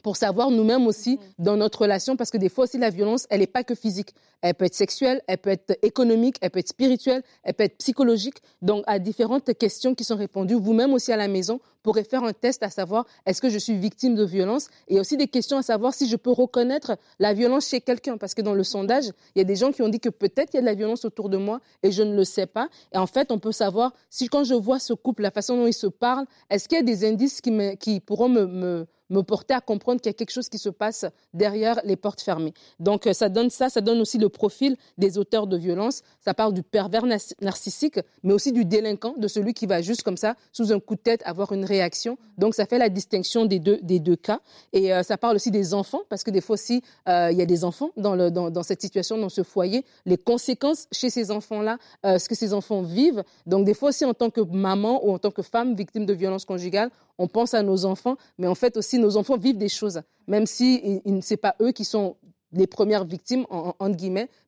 pour 0.03 0.17
savoir 0.17 0.51
nous-mêmes 0.51 0.87
aussi 0.87 1.15
mm-hmm. 1.15 1.19
dans 1.39 1.57
notre 1.57 1.81
relation, 1.81 2.15
parce 2.15 2.31
que 2.31 2.37
des 2.37 2.49
fois 2.49 2.65
aussi 2.65 2.77
la 2.77 2.89
violence, 2.89 3.27
elle 3.29 3.39
n'est 3.41 3.47
pas 3.47 3.63
que 3.63 3.75
physique. 3.75 4.13
Elle 4.41 4.53
peut 4.53 4.65
être 4.65 4.75
sexuelle, 4.75 5.21
elle 5.27 5.39
peut 5.39 5.49
être 5.49 5.77
économique, 5.81 6.37
elle 6.41 6.51
peut 6.51 6.59
être 6.59 6.69
spirituelle, 6.69 7.23
elle 7.43 7.53
peut 7.53 7.63
être 7.63 7.77
psychologique. 7.77 8.37
Donc, 8.61 8.83
à 8.85 8.99
différentes 8.99 9.51
questions 9.57 9.95
qui 9.95 10.03
sont 10.03 10.15
répondues, 10.15 10.53
vous-même 10.53 10.93
aussi 10.93 11.11
à 11.11 11.17
la 11.17 11.27
maison, 11.27 11.59
pourrez 11.87 12.03
faire 12.03 12.23
un 12.23 12.33
test 12.33 12.63
à 12.63 12.69
savoir 12.69 13.05
est-ce 13.25 13.41
que 13.41 13.49
je 13.49 13.57
suis 13.57 13.77
victime 13.77 14.13
de 14.13 14.25
violence? 14.25 14.67
Et 14.89 14.99
aussi 14.99 15.15
des 15.15 15.29
questions 15.29 15.57
à 15.57 15.61
savoir 15.61 15.93
si 15.93 16.09
je 16.09 16.17
peux 16.17 16.31
reconnaître 16.31 16.97
la 17.17 17.33
violence 17.33 17.67
chez 17.67 17.79
quelqu'un. 17.79 18.17
Parce 18.17 18.33
que 18.33 18.41
dans 18.41 18.53
le 18.53 18.65
sondage, 18.65 19.05
il 19.35 19.39
y 19.39 19.41
a 19.41 19.45
des 19.45 19.55
gens 19.55 19.71
qui 19.71 19.81
ont 19.81 19.87
dit 19.87 20.01
que 20.01 20.09
peut-être 20.09 20.53
il 20.53 20.57
y 20.57 20.59
a 20.59 20.61
de 20.61 20.65
la 20.65 20.73
violence 20.73 21.05
autour 21.05 21.29
de 21.29 21.37
moi 21.37 21.61
et 21.83 21.91
je 21.91 22.03
ne 22.03 22.13
le 22.13 22.25
sais 22.25 22.45
pas. 22.45 22.67
Et 22.93 22.97
en 22.97 23.07
fait, 23.07 23.31
on 23.31 23.39
peut 23.39 23.53
savoir 23.53 23.93
si 24.09 24.27
quand 24.27 24.43
je 24.43 24.53
vois 24.53 24.79
ce 24.79 24.91
couple, 24.91 25.21
la 25.21 25.31
façon 25.31 25.55
dont 25.55 25.65
ils 25.65 25.73
se 25.73 25.87
parlent, 25.87 26.25
est-ce 26.49 26.67
qu'il 26.67 26.77
y 26.77 26.81
a 26.81 26.83
des 26.83 27.05
indices 27.05 27.39
qui, 27.39 27.51
me, 27.51 27.75
qui 27.75 28.01
pourront 28.01 28.27
me, 28.29 28.45
me 28.45 28.85
me 29.09 29.21
porter 29.21 29.53
à 29.53 29.61
comprendre 29.61 30.01
qu'il 30.01 30.09
y 30.09 30.11
a 30.11 30.13
quelque 30.13 30.31
chose 30.31 30.49
qui 30.49 30.57
se 30.57 30.69
passe 30.69 31.05
derrière 31.33 31.79
les 31.83 31.95
portes 31.95 32.21
fermées. 32.21 32.53
Donc 32.79 33.07
euh, 33.07 33.13
ça 33.13 33.29
donne 33.29 33.49
ça, 33.49 33.69
ça 33.69 33.81
donne 33.81 33.99
aussi 34.01 34.17
le 34.17 34.29
profil 34.29 34.77
des 34.97 35.17
auteurs 35.17 35.47
de 35.47 35.57
violence. 35.57 36.01
Ça 36.19 36.33
parle 36.33 36.53
du 36.53 36.63
pervers 36.63 37.05
narcissique, 37.41 37.99
mais 38.23 38.33
aussi 38.33 38.51
du 38.51 38.65
délinquant, 38.65 39.13
de 39.17 39.27
celui 39.27 39.53
qui 39.53 39.65
va 39.65 39.81
juste 39.81 40.03
comme 40.03 40.17
ça, 40.17 40.35
sous 40.51 40.71
un 40.71 40.79
coup 40.79 40.95
de 40.95 41.01
tête, 41.01 41.21
avoir 41.25 41.51
une 41.51 41.65
réaction. 41.65 42.17
Donc 42.37 42.55
ça 42.55 42.65
fait 42.65 42.77
la 42.77 42.89
distinction 42.89 43.45
des 43.45 43.59
deux, 43.59 43.79
des 43.81 43.99
deux 43.99 44.15
cas. 44.15 44.39
Et 44.73 44.93
euh, 44.93 45.03
ça 45.03 45.17
parle 45.17 45.35
aussi 45.35 45.51
des 45.51 45.73
enfants, 45.73 46.01
parce 46.09 46.23
que 46.23 46.31
des 46.31 46.41
fois 46.41 46.55
aussi, 46.55 46.81
euh, 47.07 47.29
il 47.31 47.37
y 47.37 47.41
a 47.41 47.45
des 47.45 47.63
enfants 47.63 47.91
dans, 47.97 48.15
le, 48.15 48.31
dans, 48.31 48.63
cette 48.63 48.81
situation, 48.81 49.17
dans 49.17 49.29
ce 49.29 49.43
foyer, 49.43 49.85
les 50.05 50.17
conséquences 50.17 50.87
chez 50.91 51.09
ces 51.09 51.31
enfants-là, 51.31 51.77
ce 52.03 52.27
que 52.27 52.35
ces 52.35 52.53
enfants 52.53 52.81
vivent. 52.81 53.23
Donc 53.45 53.65
des 53.65 53.73
fois 53.73 53.89
aussi, 53.89 54.05
en 54.05 54.13
tant 54.13 54.29
que 54.29 54.41
maman 54.41 55.05
ou 55.05 55.11
en 55.11 55.19
tant 55.19 55.31
que 55.31 55.41
femme 55.41 55.75
victime 55.75 56.05
de 56.05 56.13
violence 56.13 56.45
conjugale, 56.45 56.89
on 57.17 57.27
pense 57.27 57.53
à 57.53 57.63
nos 57.63 57.85
enfants, 57.85 58.17
mais 58.37 58.47
en 58.47 58.55
fait 58.55 58.77
aussi 58.77 58.99
nos 58.99 59.17
enfants 59.17 59.37
vivent 59.37 59.57
des 59.57 59.69
choses, 59.69 60.01
même 60.27 60.45
si 60.45 61.01
ce 61.05 61.33
n'est 61.33 61.37
pas 61.37 61.55
eux 61.61 61.71
qui 61.71 61.85
sont 61.85 62.15
les 62.53 62.65
premières 62.65 63.03
victimes, 63.03 63.45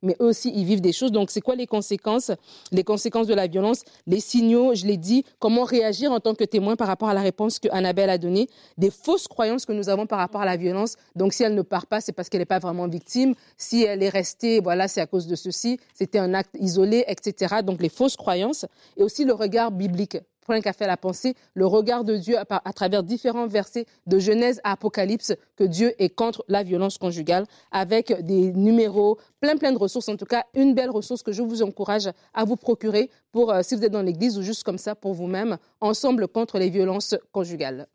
mais 0.01 0.15
eux 0.21 0.25
aussi, 0.25 0.53
ils 0.55 0.63
vivent 0.63 0.79
des 0.79 0.93
choses. 0.93 1.11
Donc, 1.11 1.31
c'est 1.31 1.41
quoi 1.41 1.55
les 1.55 1.67
conséquences? 1.67 2.31
Les 2.71 2.85
conséquences 2.85 3.27
de 3.27 3.33
la 3.33 3.47
violence, 3.47 3.83
les 4.07 4.21
signaux, 4.21 4.73
je 4.73 4.85
l'ai 4.85 4.95
dit, 4.95 5.25
comment 5.37 5.65
réagir 5.65 6.11
en 6.13 6.21
tant 6.21 6.33
que 6.33 6.45
témoin 6.45 6.77
par 6.77 6.87
rapport 6.87 7.09
à 7.09 7.13
la 7.13 7.19
réponse 7.19 7.59
que 7.59 7.67
Annabelle 7.71 8.09
a 8.09 8.17
donnée, 8.17 8.47
des 8.77 8.89
fausses 8.89 9.27
croyances 9.27 9.65
que 9.65 9.73
nous 9.73 9.89
avons 9.89 10.07
par 10.07 10.17
rapport 10.17 10.39
à 10.39 10.45
la 10.45 10.55
violence. 10.55 10.95
Donc, 11.17 11.33
si 11.33 11.43
elle 11.43 11.55
ne 11.55 11.61
part 11.61 11.87
pas, 11.87 11.99
c'est 11.99 12.13
parce 12.13 12.29
qu'elle 12.29 12.39
n'est 12.39 12.45
pas 12.45 12.59
vraiment 12.59 12.87
victime. 12.87 13.35
Si 13.57 13.83
elle 13.83 14.01
est 14.01 14.09
restée, 14.09 14.61
voilà, 14.61 14.87
c'est 14.87 15.01
à 15.01 15.05
cause 15.05 15.27
de 15.27 15.35
ceci, 15.35 15.77
c'était 15.93 16.19
un 16.19 16.33
acte 16.33 16.55
isolé, 16.57 17.03
etc. 17.07 17.57
Donc, 17.63 17.81
les 17.81 17.89
fausses 17.89 18.15
croyances 18.15 18.65
et 18.95 19.03
aussi 19.03 19.25
le 19.25 19.33
regard 19.33 19.71
biblique 19.71 20.17
point 20.49 20.61
qu'a 20.61 20.73
fait 20.73 20.87
la 20.87 20.97
pensée, 20.97 21.35
le 21.53 21.67
regard 21.67 22.03
de 22.03 22.15
Dieu 22.15 22.35
à, 22.39 22.73
travers 22.73 23.03
différents 23.03 23.45
versets 23.45 23.85
de 24.07 24.17
Genèse 24.17 24.59
à 24.63 24.71
Apocalypse, 24.71 25.35
que 25.55 25.63
Dieu 25.63 25.93
est 26.01 26.09
contre 26.09 26.43
la 26.47 26.63
violence 26.63 26.97
conjugale, 26.97 27.45
avec 27.71 28.11
des 28.23 28.51
numéros, 28.53 29.19
plein 29.41 29.57
plein 29.57 29.71
de 29.71 29.77
ressources. 29.77 30.09
En 30.09 30.15
tout 30.15 30.25
cas, 30.25 30.45
une 30.55 30.73
belle 30.73 30.89
ressource 30.89 31.21
que 31.21 31.31
je 31.31 31.43
vous 31.43 31.61
encourage 31.61 32.09
à 32.33 32.45
vous 32.45 32.55
procurer 32.55 33.11
pour, 33.31 33.51
euh, 33.51 33.61
si 33.61 33.75
vous 33.75 33.85
êtes 33.85 33.91
dans 33.91 34.01
l'église 34.01 34.39
ou 34.39 34.41
juste 34.41 34.63
comme 34.63 34.79
ça 34.79 34.95
pour 34.95 35.13
vous-même, 35.13 35.59
ensemble 35.81 36.27
contre 36.27 36.57
les 36.57 36.71
violences 36.71 37.13
conjugales. 37.31 37.85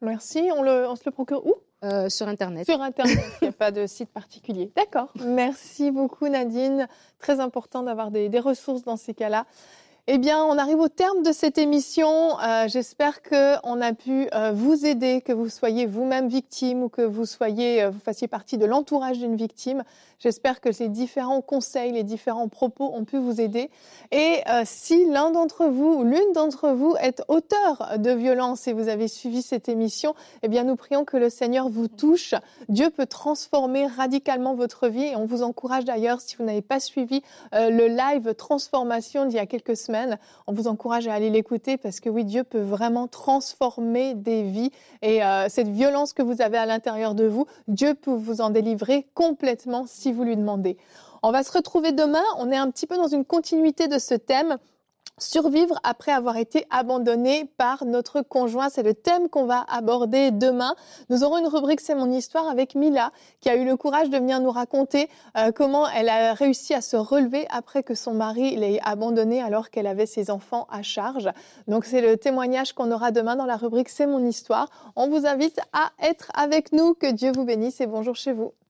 Merci. 0.00 0.50
On, 0.56 0.62
le, 0.64 0.88
on 0.88 0.96
se 0.96 1.02
le 1.06 1.12
procure 1.12 1.46
où? 1.46 1.54
Euh, 1.84 2.08
sur 2.08 2.26
Internet. 2.26 2.66
Sur 2.66 2.82
Internet, 2.82 3.24
il 3.40 3.44
n'y 3.44 3.48
a 3.50 3.52
pas 3.52 3.70
de 3.70 3.86
site 3.86 4.10
particulier. 4.10 4.72
D'accord. 4.74 5.12
Merci 5.24 5.92
beaucoup 5.92 6.26
Nadine. 6.26 6.88
Très 7.20 7.38
important 7.38 7.84
d'avoir 7.84 8.10
des, 8.10 8.28
des 8.28 8.40
ressources 8.40 8.82
dans 8.82 8.96
ces 8.96 9.14
cas-là. 9.14 9.46
Eh 10.12 10.18
bien, 10.18 10.44
on 10.44 10.58
arrive 10.58 10.80
au 10.80 10.88
terme 10.88 11.22
de 11.22 11.30
cette 11.30 11.56
émission. 11.56 12.36
Euh, 12.40 12.66
j'espère 12.66 13.22
qu'on 13.22 13.80
a 13.80 13.92
pu 13.92 14.26
euh, 14.34 14.50
vous 14.52 14.84
aider, 14.84 15.20
que 15.20 15.32
vous 15.32 15.48
soyez 15.48 15.86
vous-même 15.86 16.26
victime 16.26 16.82
ou 16.82 16.88
que 16.88 17.02
vous 17.02 17.26
soyez, 17.26 17.84
euh, 17.84 17.90
vous 17.90 18.00
fassiez 18.00 18.26
partie 18.26 18.58
de 18.58 18.66
l'entourage 18.66 19.18
d'une 19.18 19.36
victime. 19.36 19.84
J'espère 20.18 20.60
que 20.60 20.68
les 20.80 20.88
différents 20.88 21.42
conseils, 21.42 21.92
les 21.92 22.02
différents 22.02 22.48
propos 22.48 22.90
ont 22.92 23.04
pu 23.04 23.18
vous 23.18 23.40
aider. 23.40 23.70
Et 24.12 24.40
si 24.64 25.06
l'un 25.06 25.30
d'entre 25.30 25.64
vous 25.64 25.94
ou 25.94 26.04
l'une 26.04 26.32
d'entre 26.34 26.72
vous 26.72 26.94
est 27.00 27.22
auteur 27.28 27.94
de 27.96 28.10
violence 28.10 28.68
et 28.68 28.74
vous 28.74 28.88
avez 28.88 29.08
suivi 29.08 29.40
cette 29.40 29.70
émission, 29.70 30.14
eh 30.42 30.48
bien, 30.48 30.64
nous 30.64 30.76
prions 30.76 31.06
que 31.06 31.16
le 31.16 31.30
Seigneur 31.30 31.70
vous 31.70 31.88
touche. 31.88 32.34
Dieu 32.68 32.90
peut 32.90 33.06
transformer 33.06 33.86
radicalement 33.86 34.54
votre 34.54 34.88
vie 34.88 35.04
et 35.04 35.16
on 35.16 35.24
vous 35.24 35.42
encourage 35.42 35.86
d'ailleurs, 35.86 36.20
si 36.20 36.36
vous 36.36 36.44
n'avez 36.44 36.60
pas 36.60 36.80
suivi 36.80 37.22
le 37.54 37.86
live 37.86 38.34
transformation 38.34 39.24
d'il 39.24 39.36
y 39.36 39.38
a 39.38 39.46
quelques 39.46 39.78
semaines, 39.78 39.99
on 40.46 40.52
vous 40.52 40.68
encourage 40.68 41.08
à 41.08 41.14
aller 41.14 41.30
l'écouter 41.30 41.76
parce 41.76 42.00
que 42.00 42.08
oui, 42.08 42.24
Dieu 42.24 42.44
peut 42.44 42.60
vraiment 42.60 43.08
transformer 43.08 44.14
des 44.14 44.42
vies 44.42 44.70
et 45.02 45.24
euh, 45.24 45.48
cette 45.48 45.68
violence 45.68 46.12
que 46.12 46.22
vous 46.22 46.42
avez 46.42 46.58
à 46.58 46.66
l'intérieur 46.66 47.14
de 47.14 47.24
vous, 47.24 47.46
Dieu 47.68 47.94
peut 47.94 48.12
vous 48.12 48.40
en 48.40 48.50
délivrer 48.50 49.06
complètement 49.14 49.84
si 49.86 50.12
vous 50.12 50.24
lui 50.24 50.36
demandez. 50.36 50.76
On 51.22 51.32
va 51.32 51.42
se 51.42 51.52
retrouver 51.52 51.92
demain. 51.92 52.22
On 52.38 52.50
est 52.50 52.56
un 52.56 52.70
petit 52.70 52.86
peu 52.86 52.96
dans 52.96 53.08
une 53.08 53.24
continuité 53.24 53.88
de 53.88 53.98
ce 53.98 54.14
thème. 54.14 54.56
Survivre 55.20 55.78
après 55.82 56.12
avoir 56.12 56.38
été 56.38 56.66
abandonné 56.70 57.44
par 57.58 57.84
notre 57.84 58.22
conjoint, 58.22 58.70
c'est 58.70 58.82
le 58.82 58.94
thème 58.94 59.28
qu'on 59.28 59.44
va 59.44 59.66
aborder 59.68 60.30
demain. 60.30 60.74
Nous 61.10 61.24
aurons 61.24 61.36
une 61.36 61.46
rubrique 61.46 61.80
C'est 61.80 61.94
mon 61.94 62.10
histoire 62.10 62.48
avec 62.48 62.74
Mila 62.74 63.12
qui 63.40 63.50
a 63.50 63.56
eu 63.56 63.66
le 63.66 63.76
courage 63.76 64.08
de 64.08 64.16
venir 64.16 64.40
nous 64.40 64.50
raconter 64.50 65.10
euh, 65.36 65.52
comment 65.52 65.86
elle 65.88 66.08
a 66.08 66.32
réussi 66.32 66.72
à 66.72 66.80
se 66.80 66.96
relever 66.96 67.46
après 67.50 67.82
que 67.82 67.94
son 67.94 68.14
mari 68.14 68.56
l'ait 68.56 68.80
abandonnée 68.82 69.42
alors 69.42 69.68
qu'elle 69.68 69.86
avait 69.86 70.06
ses 70.06 70.30
enfants 70.30 70.66
à 70.70 70.80
charge. 70.82 71.28
Donc 71.68 71.84
c'est 71.84 72.00
le 72.00 72.16
témoignage 72.16 72.72
qu'on 72.72 72.90
aura 72.90 73.10
demain 73.10 73.36
dans 73.36 73.46
la 73.46 73.58
rubrique 73.58 73.90
C'est 73.90 74.06
mon 74.06 74.26
histoire. 74.26 74.70
On 74.96 75.10
vous 75.10 75.26
invite 75.26 75.60
à 75.74 75.90
être 76.02 76.30
avec 76.32 76.72
nous. 76.72 76.94
Que 76.94 77.12
Dieu 77.12 77.30
vous 77.30 77.44
bénisse 77.44 77.82
et 77.82 77.86
bonjour 77.86 78.16
chez 78.16 78.32
vous. 78.32 78.54